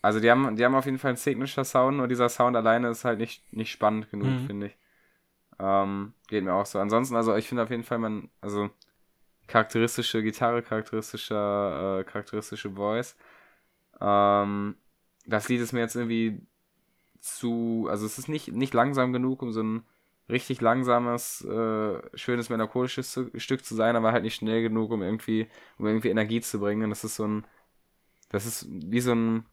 [0.00, 2.88] Also die haben, die haben auf jeden Fall einen Signature Sound, nur dieser Sound alleine
[2.88, 4.46] ist halt nicht, nicht spannend genug, mhm.
[4.46, 4.76] finde ich.
[5.58, 6.78] Ähm, geht mir auch so.
[6.78, 8.70] Ansonsten, also ich finde auf jeden Fall, man, also
[9.48, 13.16] charakteristische Gitarre, charakteristischer, äh, charakteristische Voice.
[14.00, 14.76] Ähm,
[15.26, 16.40] das Lied ist mir jetzt irgendwie
[17.20, 19.84] zu, also es ist nicht, nicht langsam genug, um so ein
[20.28, 25.02] richtig langsames, äh, schönes melancholisches zu, Stück zu sein, aber halt nicht schnell genug, um
[25.02, 26.84] irgendwie, um irgendwie Energie zu bringen.
[26.84, 27.46] Und das ist so ein,
[28.28, 29.46] das ist wie so ein,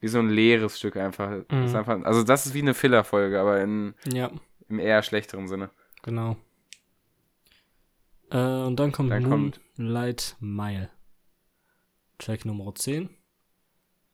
[0.00, 1.30] wie so ein leeres Stück einfach.
[1.30, 1.44] Mhm.
[1.48, 4.30] Das einfach also das ist wie eine Filler-Folge, aber in, ja.
[4.68, 5.70] im eher schlechteren Sinne.
[6.02, 6.36] Genau.
[8.30, 10.90] Äh, und dann kommt dann kommt Light Mile.
[12.18, 13.10] Track Nummer 10.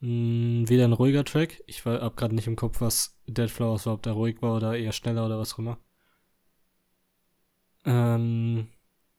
[0.00, 1.62] Hm, wieder ein ruhiger Track.
[1.66, 4.56] Ich war, hab gerade nicht im Kopf, was Dead Flowers war, ob der ruhig war
[4.56, 5.78] oder eher schneller oder was auch immer.
[7.86, 8.68] Ähm,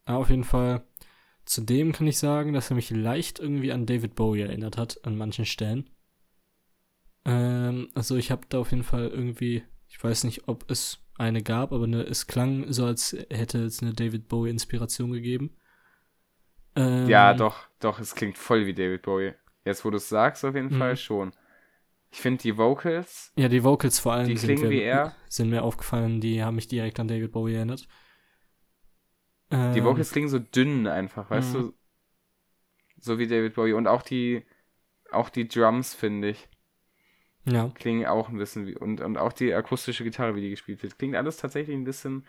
[0.06, 0.84] auf jeden Fall.
[1.46, 5.18] Zudem kann ich sagen, dass er mich leicht irgendwie an David Bowie erinnert hat, an
[5.18, 5.90] manchen Stellen.
[7.26, 11.42] Ähm, also ich habe da auf jeden Fall irgendwie, ich weiß nicht, ob es eine
[11.42, 15.56] gab, aber ne, es klang so, als hätte es eine David Bowie Inspiration gegeben.
[16.76, 19.34] Ähm, ja, doch, doch, es klingt voll wie David Bowie.
[19.64, 20.78] Jetzt, wo du es sagst, auf jeden mhm.
[20.78, 21.32] Fall schon.
[22.12, 23.34] Ich finde die Vocals.
[23.36, 25.16] Ja, die Vocals vor allem die klingen sind, wie er.
[25.28, 27.88] sind mir aufgefallen, die haben mich direkt an David Bowie erinnert.
[29.52, 31.60] Die ähm, Vocals klingen so dünn einfach, weißt mhm.
[31.60, 31.74] du?
[32.98, 33.74] So wie David Bowie.
[33.74, 34.46] Und auch die,
[35.12, 36.50] auch die Drums, finde ich.
[37.46, 37.70] Ja.
[37.76, 38.76] Klingen auch ein bisschen wie.
[38.76, 40.98] Und, und auch die akustische Gitarre, wie die gespielt wird.
[40.98, 42.26] Klingt alles tatsächlich ein bisschen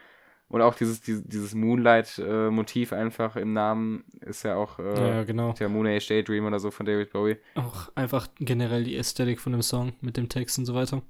[0.49, 5.53] und auch dieses, dieses, dieses Moonlight-Motiv einfach im Namen ist ja auch äh, ja, genau.
[5.53, 7.39] der Moon Age Daydream oder so von David Bowie.
[7.57, 11.03] Auch einfach generell die Ästhetik von dem Song mit dem Text und so weiter.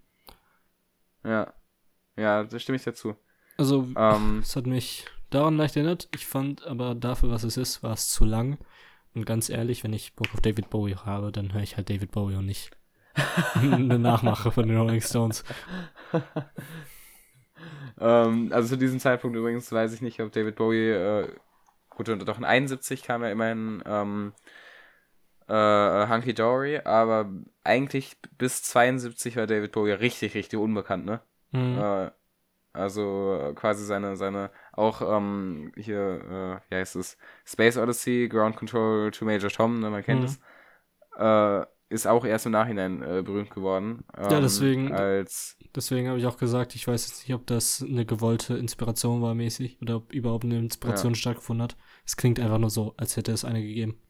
[1.23, 1.53] Ja.
[2.17, 3.15] Ja, da stimme ich dazu.
[3.59, 6.09] Also, ähm, es hat mich daran leicht erinnert.
[6.15, 8.57] Ich fand aber dafür, was es ist, war es zu lang.
[9.15, 12.11] Und ganz ehrlich, wenn ich Bock auf David Bowie habe, dann höre ich halt David
[12.11, 12.71] Bowie und nicht
[13.55, 15.45] eine Nachmache von den Rolling Stones.
[18.01, 21.29] ähm, also zu diesem Zeitpunkt übrigens weiß ich nicht, ob David Bowie, äh,
[21.91, 24.33] gut, doch in 71 kam er immerhin ähm,
[25.49, 27.31] äh, Hunky Dory, aber
[27.65, 31.21] eigentlich bis 72 war David Bowie richtig, richtig unbekannt, ne?
[31.53, 31.79] Mhm.
[31.79, 32.11] Äh,
[32.73, 39.11] also quasi seine, seine, auch ähm, hier, äh, wie heißt es, Space Odyssey, Ground Control
[39.11, 40.27] to Major Tom, ne, man kennt mhm.
[40.27, 40.41] es,
[41.17, 44.05] äh, ist auch erst im Nachhinein äh, berühmt geworden.
[44.17, 47.85] Ähm, ja, deswegen, als deswegen habe ich auch gesagt, ich weiß jetzt nicht, ob das
[47.87, 51.17] eine gewollte Inspiration war mäßig oder ob überhaupt eine Inspiration ja.
[51.17, 51.77] stattgefunden hat.
[52.05, 54.01] Es klingt einfach nur so, als hätte es eine gegeben.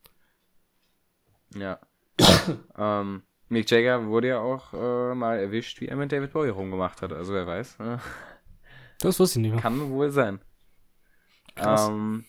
[1.55, 1.79] Ja.
[2.79, 7.03] ähm, Mick Jagger wurde ja auch äh, mal erwischt, wie er mit David Bowie rumgemacht
[7.03, 7.13] hat.
[7.13, 7.79] Also wer weiß.
[7.79, 8.01] Ne?
[8.99, 9.61] Das wusste ich nicht mehr.
[9.61, 10.41] Kann wohl sein.
[11.55, 11.89] Krass.
[11.89, 12.25] Ähm,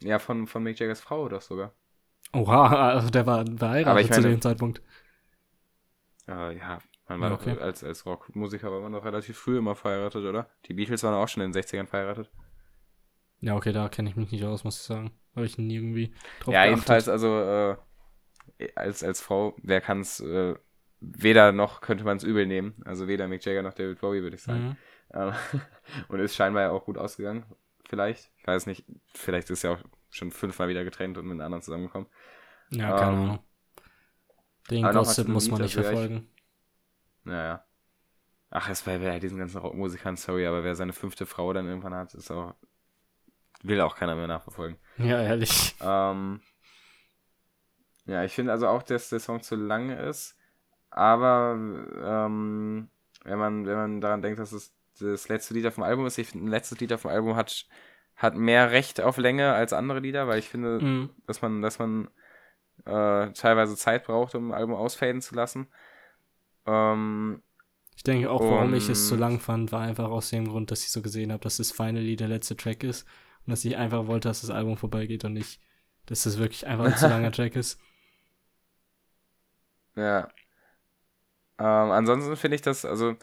[0.00, 1.72] ja, von, von Mick Jaggers Frau doch sogar.
[2.34, 4.82] Oha, also der war verheiratet zu dem Zeitpunkt.
[6.26, 6.78] Äh, ja,
[7.08, 7.58] man war ja, okay.
[7.58, 10.48] als, als Rockmusiker war man doch relativ früh immer verheiratet, oder?
[10.66, 12.30] Die Beatles waren auch schon in den 60ern verheiratet.
[13.40, 15.10] Ja, okay, da kenne ich mich nicht aus, muss ich sagen.
[15.36, 16.70] Habe ich nie irgendwie drauf Ja, geachtet.
[16.70, 17.76] jedenfalls, also äh,
[18.74, 20.54] als, als Frau, wer kann es äh,
[21.00, 22.74] weder noch könnte man es übel nehmen.
[22.84, 24.68] Also weder Mick Jagger noch David Bowie, würde ich sagen.
[24.68, 24.76] Mhm.
[25.12, 25.32] Ähm,
[26.08, 27.44] und ist scheinbar ja auch gut ausgegangen.
[27.88, 28.30] Vielleicht.
[28.38, 28.84] Ich weiß nicht.
[29.12, 29.78] Vielleicht ist ja auch
[30.14, 32.08] schon fünfmal wieder getrennt und mit anderen zusammengekommen.
[32.70, 33.38] Ja, keine ähm, Ahnung.
[34.70, 36.28] Den Gossip muss man nicht verfolgen.
[37.24, 37.64] Naja.
[38.50, 41.94] Ach, es war bei diesen ganzen Rockmusikern, sorry, aber wer seine fünfte Frau dann irgendwann
[41.94, 42.54] hat, ist auch.
[43.62, 44.78] Will auch keiner mehr nachverfolgen.
[44.98, 45.74] Ja, ehrlich.
[45.80, 46.40] Ähm,
[48.04, 50.36] ja, ich finde also auch, dass der Song zu lang ist.
[50.90, 52.90] Aber ähm,
[53.24, 56.18] wenn man, wenn man daran denkt, dass es das letzte Lied auf dem Album ist,
[56.18, 57.66] ich finde, ein letztes Lied auf dem Album hat,
[58.16, 61.10] hat mehr Recht auf Länge als andere Lieder, weil ich finde, mhm.
[61.26, 62.08] dass man, dass man
[62.84, 65.68] äh, teilweise Zeit braucht, um ein Album ausfaden zu lassen.
[66.66, 67.42] Ähm,
[67.96, 70.82] ich denke auch, warum ich es so lang fand, war einfach aus dem Grund, dass
[70.82, 73.06] ich so gesehen habe, dass das Finally der letzte Track ist
[73.46, 75.60] und dass ich einfach wollte, dass das Album vorbeigeht und nicht,
[76.06, 77.80] dass das wirklich einfach ein zu langer Track ist.
[79.96, 80.28] Ja,
[81.58, 83.16] ähm, ansonsten finde ich das, also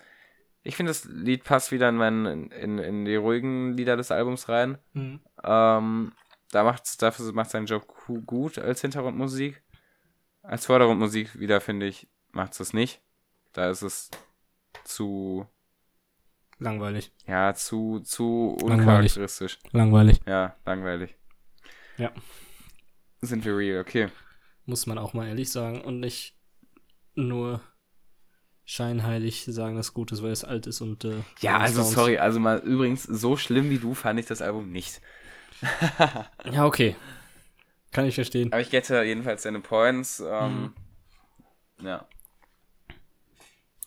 [0.63, 4.47] ich finde das Lied passt wieder in, meinen, in, in die ruhigen Lieder des Albums
[4.49, 4.77] rein.
[4.93, 5.21] Mhm.
[5.43, 6.11] Ähm,
[6.51, 7.87] da macht's, dafür macht seinen Job
[8.25, 9.63] gut als Hintergrundmusik.
[10.43, 13.01] Als Vordergrundmusik wieder, finde ich, macht es nicht.
[13.53, 14.09] Da ist es
[14.83, 15.47] zu
[16.57, 17.11] langweilig.
[17.25, 19.59] Ja, zu, zu uncharakteristisch.
[19.71, 20.19] Langweilig.
[20.25, 21.15] Ja, langweilig.
[21.97, 22.11] Ja.
[23.21, 24.09] Sind wir real, okay.
[24.65, 26.35] Muss man auch mal ehrlich sagen und nicht
[27.15, 27.61] nur
[28.71, 31.03] scheinheilig sagen, dass gut ist, weil es alt ist und.
[31.03, 34.71] Äh, ja, also sorry, also mal übrigens, so schlimm wie du fand ich das Album
[34.71, 35.01] nicht.
[36.51, 36.95] ja, okay.
[37.91, 38.51] Kann ich verstehen.
[38.53, 40.23] Aber ich gette jedenfalls deine Points.
[40.25, 40.73] Ähm,
[41.79, 41.85] mhm.
[41.85, 42.05] Ja.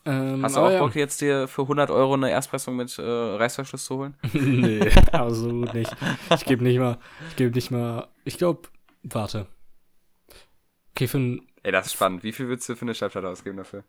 [0.05, 1.01] Ähm, Hast du auch Bock, ja.
[1.01, 4.17] jetzt dir für 100 Euro eine Erstpressung mit äh, Reißverschluss zu holen?
[4.35, 5.97] nee, absolut nicht.
[6.35, 6.99] Ich gebe nicht mal,
[7.31, 8.69] ich gebe nicht mal, ich glaube,
[9.03, 9.47] warte.
[10.91, 11.49] Okay, für ein.
[11.63, 12.23] Ey, das ist spannend.
[12.23, 13.85] Wie viel würdest du für eine Schallplatte ausgeben dafür?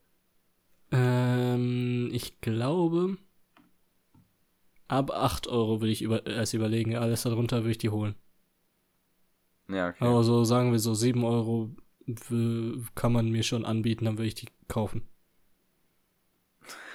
[2.16, 3.18] Ich glaube,
[4.88, 6.96] ab 8 Euro würde ich über, erst überlegen.
[6.96, 8.16] Alles darunter würde ich die holen.
[9.68, 10.06] Ja, okay.
[10.06, 11.76] Aber so sagen wir so 7 Euro
[12.96, 15.02] kann man mir schon anbieten, dann würde ich die kaufen.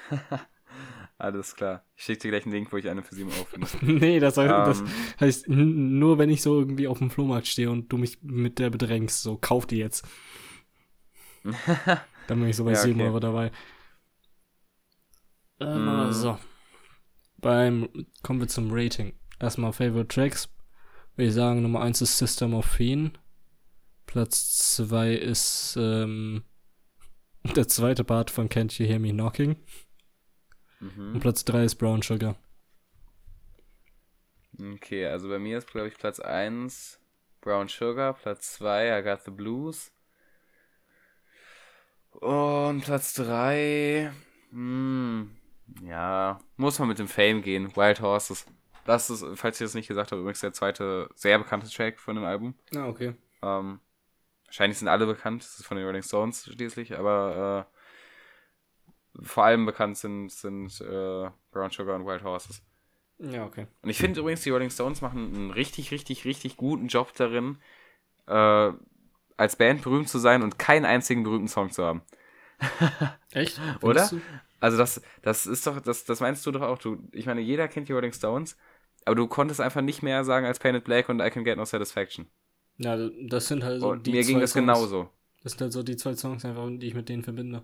[1.18, 1.84] Alles klar.
[1.96, 3.68] Ich schicke dir gleich einen Link, wo ich eine für 7 Euro finde.
[3.82, 4.88] nee, das, heißt, um, das ähm.
[5.20, 8.70] heißt, nur wenn ich so irgendwie auf dem Flohmarkt stehe und du mich mit der
[8.70, 10.02] bedrängst, so kauf die jetzt.
[12.26, 13.06] dann bin ich so bei ja, 7 okay.
[13.06, 13.52] Euro dabei.
[15.60, 16.38] Äh, So.
[17.38, 17.88] Beim,
[18.22, 19.14] kommen wir zum Rating.
[19.38, 20.48] Erstmal Favorite Tracks.
[21.16, 23.18] Würde ich sagen, Nummer 1 ist System of Fiend.
[24.06, 26.44] Platz 2 ist ähm,
[27.56, 29.56] der zweite Part von Can't You Hear Me Knocking.
[30.80, 31.14] Mhm.
[31.14, 32.36] Und Platz 3 ist Brown Sugar.
[34.58, 37.00] Okay, also bei mir ist, glaube ich, Platz 1
[37.40, 39.92] Brown Sugar, Platz 2 I Got the Blues.
[42.12, 44.12] Und Platz 3,
[44.50, 45.30] hm,
[45.82, 47.74] ja, muss man mit dem Fame gehen.
[47.76, 48.46] Wild Horses.
[48.84, 52.16] Das ist, falls ich das nicht gesagt habe, übrigens der zweite sehr bekannte Track von
[52.16, 52.54] dem Album.
[52.74, 53.14] Ah, okay.
[53.42, 53.80] Ähm,
[54.46, 57.66] wahrscheinlich sind alle bekannt, das ist von den Rolling Stones schließlich, aber
[59.14, 62.62] äh, vor allem bekannt sind, sind äh, Brown Sugar und Wild Horses.
[63.18, 63.66] Ja, okay.
[63.82, 67.58] Und ich finde übrigens, die Rolling Stones machen einen richtig, richtig, richtig guten Job darin,
[68.26, 68.72] äh,
[69.36, 72.02] als Band berühmt zu sein und keinen einzigen berühmten Song zu haben.
[73.32, 73.60] Echt?
[73.82, 74.08] Oder?
[74.08, 74.20] Du?
[74.60, 76.78] Also das, das ist doch, das, das meinst du doch auch.
[76.78, 78.56] Du, ich meine, jeder kennt die Rolling Stones,
[79.04, 81.64] aber du konntest einfach nicht mehr sagen als Painted Black und I Can Get No
[81.64, 82.30] Satisfaction.
[82.76, 84.66] Ja, das sind halt so und die mir ging das Songs.
[84.66, 85.10] genauso.
[85.42, 87.62] Das sind halt so die zwei Songs einfach, die ich mit denen verbinde.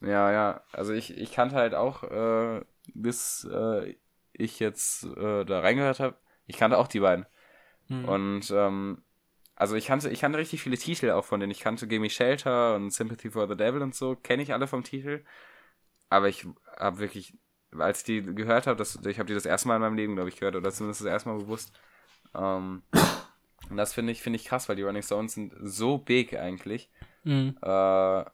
[0.00, 0.62] Ja, ja.
[0.72, 2.64] Also ich, ich kannte halt auch, äh,
[2.94, 3.94] bis äh,
[4.32, 6.16] ich jetzt äh, da reingehört habe,
[6.46, 7.26] ich kannte auch die beiden.
[7.88, 8.04] Mhm.
[8.06, 9.02] Und ähm,
[9.54, 11.52] also ich kannte, ich kannte richtig viele Titel auch von denen.
[11.52, 14.82] Ich kannte Gimme Shelter und Sympathy for the Devil und so, kenne ich alle vom
[14.82, 15.24] Titel.
[16.14, 16.46] Aber ich
[16.76, 17.36] habe wirklich,
[17.76, 20.28] als ich die gehört habe, ich habe die das erste Mal in meinem Leben, glaube
[20.28, 21.76] ich, gehört, oder zumindest das erste Mal bewusst.
[22.36, 22.82] Ähm,
[23.70, 26.88] und das finde ich, finde ich krass, weil die Running Stones sind so big eigentlich.
[27.24, 27.56] Mhm.
[27.60, 28.24] Äh,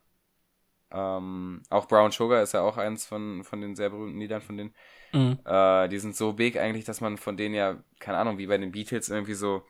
[0.93, 4.59] ähm, auch Brown Sugar ist ja auch eins von, von den sehr berühmten Liedern von
[4.59, 4.75] denen.
[5.15, 5.39] Mhm.
[5.47, 8.59] Äh, die sind so big eigentlich, dass man von denen ja, keine Ahnung, wie bei
[8.59, 9.65] den Beatles irgendwie so,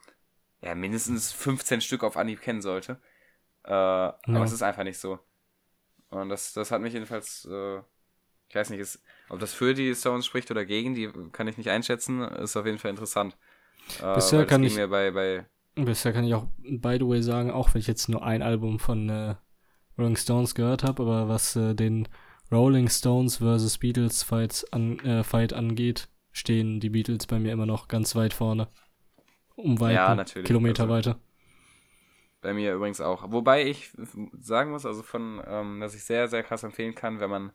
[0.62, 3.00] ja, mindestens 15 Stück auf Anhieb kennen sollte.
[3.64, 4.16] Äh, ja.
[4.26, 5.20] Aber es ist einfach nicht so.
[6.08, 7.80] Und das, das hat mich jedenfalls, äh,
[8.50, 11.56] ich weiß nicht, ist, ob das für die Stones spricht oder gegen, die kann ich
[11.56, 13.36] nicht einschätzen, ist auf jeden Fall interessant.
[14.02, 15.46] Äh, bisher kann ich, bei, bei
[15.76, 18.80] bisher kann ich auch, by the way, sagen, auch wenn ich jetzt nur ein Album
[18.80, 19.36] von äh,
[19.96, 22.08] Rolling Stones gehört habe, aber was äh, den
[22.50, 23.78] Rolling Stones vs.
[23.78, 28.34] Beatles Fights an, äh, Fight angeht, stehen die Beatles bei mir immer noch ganz weit
[28.34, 28.68] vorne.
[29.54, 30.24] Um weit ja.
[30.42, 31.20] Kilometer also, weiter.
[32.40, 33.30] Bei mir übrigens auch.
[33.30, 33.92] Wobei ich
[34.40, 37.52] sagen muss, also von, ähm, dass ich sehr, sehr krass empfehlen kann, wenn man,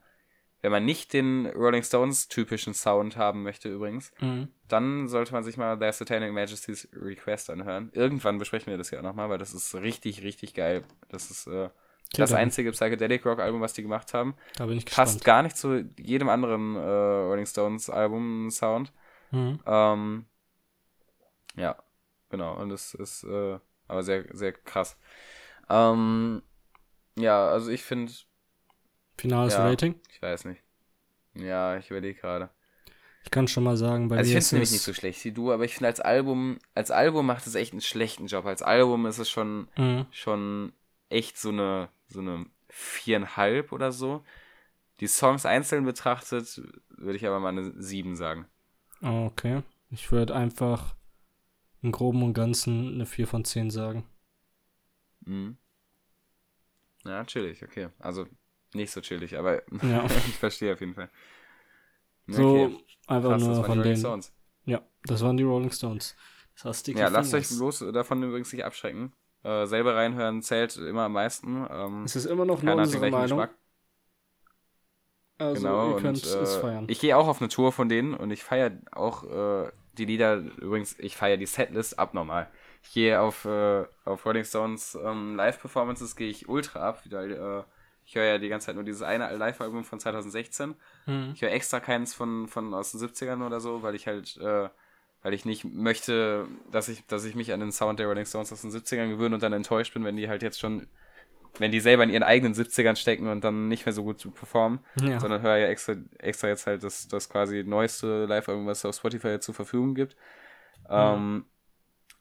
[0.65, 4.47] wenn man nicht den Rolling Stones typischen Sound haben möchte übrigens, mhm.
[4.67, 7.91] dann sollte man sich mal Their Satanic Majesty's Request anhören.
[7.93, 10.83] Irgendwann besprechen wir das ja auch nochmal, weil das ist richtig, richtig geil.
[11.09, 11.69] Das ist äh,
[12.13, 14.35] das einzige Psychedelic Rock Album, was die gemacht haben.
[14.55, 15.07] Da bin ich gespannt.
[15.07, 18.91] Passt gar nicht zu jedem anderen äh, Rolling Stones Album Sound.
[19.29, 19.59] Mhm.
[19.67, 20.25] Ähm,
[21.55, 21.75] ja,
[22.29, 22.55] genau.
[22.59, 24.97] Und es ist äh, aber sehr, sehr krass.
[25.69, 26.41] Ähm,
[27.15, 28.11] ja, also ich finde.
[29.17, 29.95] Finales ja, Rating?
[30.09, 30.61] Ich weiß nicht.
[31.35, 32.49] Ja, ich überlege gerade.
[33.23, 35.25] Ich kann schon mal sagen, bei also mir ich finde es nämlich nicht so schlecht
[35.25, 38.45] wie du, aber ich finde als Album, als Album macht es echt einen schlechten Job.
[38.45, 40.05] Als Album ist es schon, mhm.
[40.11, 40.73] schon
[41.09, 44.23] echt so eine so eine viereinhalb oder so.
[44.99, 48.45] Die Songs einzeln betrachtet, würde ich aber mal eine sieben sagen.
[49.01, 49.61] Okay.
[49.89, 50.95] Ich würde einfach
[51.81, 54.05] im Groben und Ganzen eine 4 von 10 sagen.
[55.25, 55.57] Mhm.
[57.03, 57.89] Ja, chillig, okay.
[57.99, 58.25] Also
[58.75, 60.05] nicht so chillig, aber ja.
[60.27, 61.09] ich verstehe auf jeden Fall.
[62.27, 62.37] Okay.
[62.37, 63.97] So, einfach Krass, nur von den.
[63.97, 64.33] Stones.
[64.65, 66.15] Ja, das waren die Rolling Stones.
[66.55, 69.13] Das heißt, ja, lasst euch bloß davon übrigens nicht abschrecken.
[69.43, 71.67] Äh, selber reinhören zählt immer am meisten.
[71.69, 73.21] Ähm, es ist immer noch nur unsere Meinung.
[73.21, 73.55] Geschmack.
[75.37, 76.85] Also genau, ihr könnt und, äh, es feiern.
[76.87, 80.37] Ich gehe auch auf eine Tour von denen und ich feiere auch äh, die Lieder,
[80.37, 82.49] übrigens, ich feiere die Setlist abnormal.
[82.83, 87.63] Ich gehe auf, äh, auf Rolling Stones ähm, Live-Performances, gehe ich ultra ab, weil äh,
[88.05, 90.75] ich höre ja die ganze Zeit nur dieses eine Live-Album von 2016.
[91.05, 91.31] Mhm.
[91.33, 94.69] Ich höre extra keins von, von aus den 70ern oder so, weil ich halt äh,
[95.25, 98.53] weil ich nicht möchte, dass ich, dass ich mich an den Sound der Rolling Stones
[98.53, 100.85] aus den 70ern gewöhne und dann enttäuscht bin, wenn die halt jetzt schon,
[101.57, 104.81] wenn die selber in ihren eigenen 70ern stecken und dann nicht mehr so gut performen,
[105.01, 105.19] ja.
[105.19, 108.95] sondern höre ja extra, extra jetzt halt das, das quasi neueste Live-Album, was es auf
[108.97, 110.15] Spotify zur Verfügung gibt.
[110.83, 110.89] Mhm.
[110.91, 111.45] Ähm,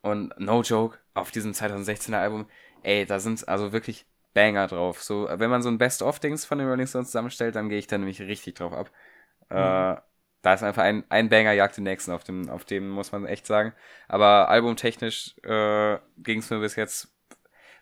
[0.01, 2.47] und no joke, auf diesem 2016er Album,
[2.85, 5.03] ey, da sind also wirklich Banger drauf.
[5.03, 7.97] So, wenn man so ein Best-of-Dings von den Rolling Stones zusammenstellt, dann gehe ich da
[7.97, 8.91] nämlich richtig drauf ab.
[9.49, 9.57] Mhm.
[9.57, 9.97] Äh,
[10.43, 13.25] da ist einfach ein, ein Banger jagt den nächsten auf dem, auf dem, muss man
[13.25, 13.73] echt sagen.
[14.09, 17.15] Aber albumtechnisch äh, ging es mir bis jetzt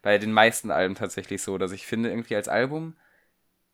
[0.03, 2.97] bei den meisten Alben tatsächlich so, dass ich finde, irgendwie als Album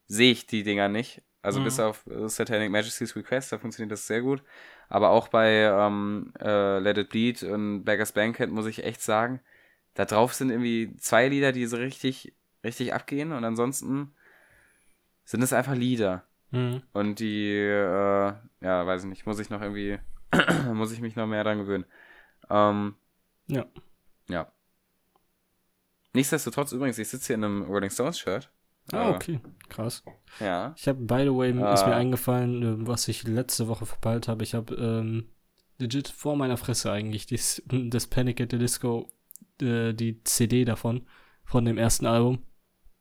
[0.07, 1.23] sehe ich die Dinger nicht.
[1.43, 1.65] Also mhm.
[1.65, 4.43] bis auf Satanic Majesty's Request, da funktioniert das sehr gut.
[4.89, 9.41] Aber auch bei ähm, äh, Let It Bleed und Beggars Banquet muss ich echt sagen,
[9.95, 12.35] da drauf sind irgendwie zwei Lieder, die so richtig,
[12.69, 14.15] richtig abgehen und ansonsten
[15.25, 16.25] sind es einfach Lieder.
[16.51, 16.83] Mhm.
[16.93, 19.99] Und die, äh, ja, weiß ich nicht, muss ich noch irgendwie,
[20.73, 21.85] muss ich mich noch mehr dran gewöhnen.
[22.49, 22.95] Ähm,
[23.47, 23.67] ja.
[24.29, 24.51] Ja.
[26.15, 28.51] Nichtsdestotrotz übrigens, ich sitze hier in einem Rolling Stones Shirt.
[28.93, 29.41] Ah, okay.
[29.69, 30.03] Krass.
[30.41, 30.75] Ja.
[30.77, 34.29] Ich habe, by the way, äh, ist mir eingefallen, äh, was ich letzte Woche verpeilt
[34.29, 34.43] habe.
[34.43, 35.29] Ich habe ähm,
[35.79, 39.11] legit vor meiner Fresse eigentlich dies, das Panic at the Disco,
[39.61, 41.07] äh, die CD davon,
[41.45, 42.43] von dem ersten Album.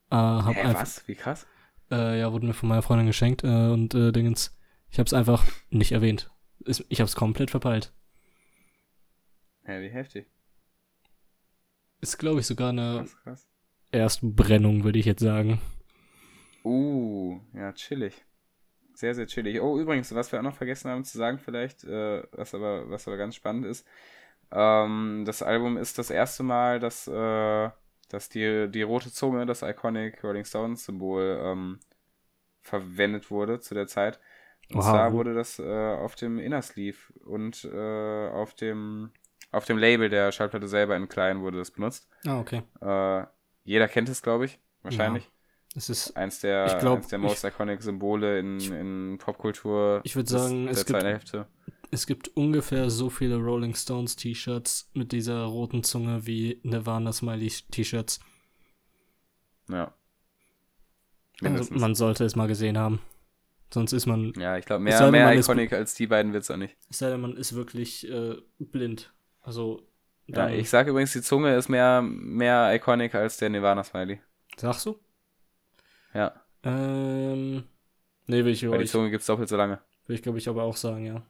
[0.10, 1.08] Äh, hab Hä, einfach, was?
[1.08, 1.48] Wie krass?
[1.92, 4.58] Äh, ja, wurde mir von meiner Freundin geschenkt äh, und äh, Dingens.
[4.90, 6.32] Ich habe es einfach nicht erwähnt.
[6.66, 7.94] Ich habe es komplett verpeilt.
[9.68, 10.28] Ja, wie heftig.
[12.00, 13.50] Ist, glaube ich, sogar eine krass, krass.
[13.92, 15.62] Erstbrennung, würde ich jetzt sagen.
[16.64, 18.26] Uh, ja, chillig.
[18.94, 19.62] Sehr, sehr chillig.
[19.62, 23.08] Oh, übrigens, was wir auch noch vergessen haben zu sagen, vielleicht, äh, was, aber, was
[23.08, 23.86] aber ganz spannend ist,
[24.52, 27.70] ähm, das Album ist das erste Mal, dass äh,
[28.10, 31.80] dass die, die rote Zunge, das Iconic Rolling Stones Symbol, ähm,
[32.62, 34.20] verwendet wurde zu der Zeit.
[34.70, 34.92] Und Oha.
[34.92, 35.64] zwar wurde das äh,
[35.96, 39.12] auf dem Inner Sleeve und äh, auf dem
[39.52, 42.10] auf dem Label der Schallplatte selber in klein wurde das benutzt.
[42.26, 42.64] Ah, okay.
[42.82, 43.26] Äh,
[43.64, 45.24] jeder kennt es, glaube ich, wahrscheinlich.
[45.24, 45.32] Ja.
[45.76, 50.02] Es ist eins der, ich glaub, eins der most ich, iconic Symbole in, in Popkultur.
[50.04, 51.48] Ich würde sagen, es gibt, Hälfte.
[51.92, 57.52] Es gibt ungefähr so viele Rolling Stones T-Shirts mit dieser roten Zunge wie Nirvana Smiley
[57.72, 58.20] T-Shirts.
[59.70, 59.94] Ja.
[61.42, 63.00] Also man sollte es mal gesehen haben.
[63.74, 64.34] Sonst ist man.
[64.38, 66.78] Ja, ich glaube, mehr, mehr iconic als die beiden wird es auch nicht.
[66.90, 69.14] Es sei denn, man ist wirklich äh, blind.
[69.42, 69.84] Also.
[70.28, 74.20] Ja, ich sage übrigens, die Zunge ist mehr, mehr iconic als der Nirvana Smiley.
[74.58, 75.00] Sagst du?
[76.14, 76.34] Ja.
[76.64, 77.64] Ähm.
[78.26, 79.80] Nee, will ich Weil die Zunge gibt es doppelt so lange.
[80.06, 81.26] Will ich, glaube ich, aber auch sagen, ja.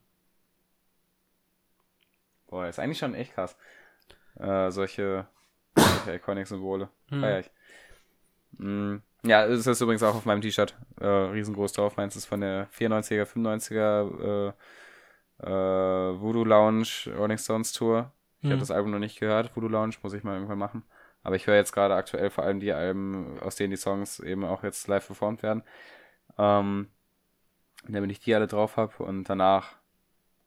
[2.48, 3.58] Boah, ist eigentlich schon echt krass.
[4.36, 5.28] Äh, solche,
[5.76, 6.90] solche Iconic-Symbole.
[7.10, 7.20] Hm.
[7.20, 7.52] Feier ich.
[8.58, 11.98] Mm, ja, es ist übrigens auch auf meinem T-Shirt äh, riesengroß drauf.
[11.98, 14.54] Meins ist von der 94er, 95er äh,
[15.44, 16.88] äh, Voodoo Lounge
[17.18, 18.12] Rolling Stones Tour.
[18.40, 18.52] Ich hm.
[18.52, 19.56] habe das Album noch nicht gehört.
[19.56, 20.84] Voodoo Lounge muss ich mal irgendwann machen.
[21.24, 24.46] Aber ich höre jetzt gerade aktuell vor allem die Alben, aus denen die Songs eben
[24.46, 25.64] auch jetzt live performt werden.
[26.38, 26.90] Ähm,
[27.88, 29.76] damit ich die alle drauf habe und danach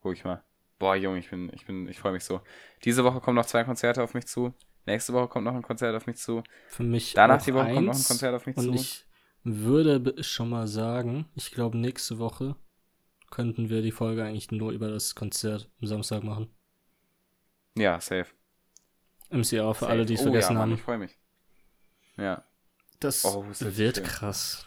[0.00, 0.42] gucke ich mal.
[0.80, 2.40] Boah, Junge, ich bin, ich bin, ich freue mich so.
[2.84, 4.54] Diese Woche kommen noch zwei Konzerte auf mich zu.
[4.86, 6.42] Nächste Woche kommt noch ein Konzert auf mich zu.
[6.68, 7.12] Für mich.
[7.12, 8.72] Danach die Woche kommt noch ein Konzert auf mich und zu.
[8.72, 9.04] Ich
[9.44, 12.56] würde schon mal sagen, ich glaube, nächste Woche
[13.30, 16.48] könnten wir die Folge eigentlich nur über das Konzert am Samstag machen.
[17.76, 18.28] Ja, safe.
[19.28, 19.86] MCA für safe.
[19.86, 20.74] alle, die es oh, vergessen ja, Mann, haben.
[20.78, 21.18] Ich freue mich.
[22.16, 22.42] Ja.
[23.00, 24.66] Das oh, wird krass.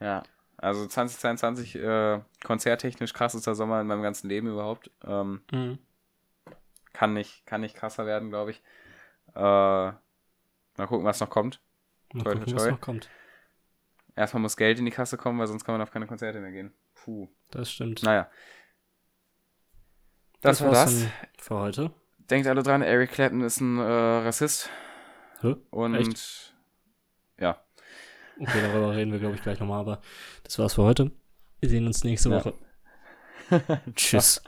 [0.00, 0.22] Ja.
[0.58, 4.90] Also 2022 äh, konzerttechnisch krassester Sommer in meinem ganzen Leben überhaupt.
[5.04, 5.78] Ähm, mhm.
[6.92, 8.62] Kann nicht, kann nicht krasser werden, glaube ich.
[9.34, 9.98] Äh, mal
[10.86, 11.60] gucken, was noch kommt.
[12.12, 12.64] Mal toi, gucken, toi, toi.
[12.64, 13.10] was noch kommt.
[14.14, 16.52] Erstmal muss Geld in die Kasse kommen, weil sonst kann man auf keine Konzerte mehr
[16.52, 16.72] gehen.
[16.94, 17.28] Puh.
[17.50, 18.02] Das stimmt.
[18.02, 18.30] Naja.
[20.40, 21.06] Das, das war das.
[21.38, 21.92] Für heute.
[22.30, 24.70] Denkt alle dran, Eric Clapton ist ein äh, Rassist.
[25.42, 25.56] Hä?
[25.70, 26.55] Und Echt?
[28.38, 30.00] Okay, darüber reden wir, glaube ich, gleich nochmal, aber
[30.42, 31.10] das war's für heute.
[31.60, 32.54] Wir sehen uns nächste Woche.
[33.50, 33.60] Ja.
[33.94, 34.42] Tschüss.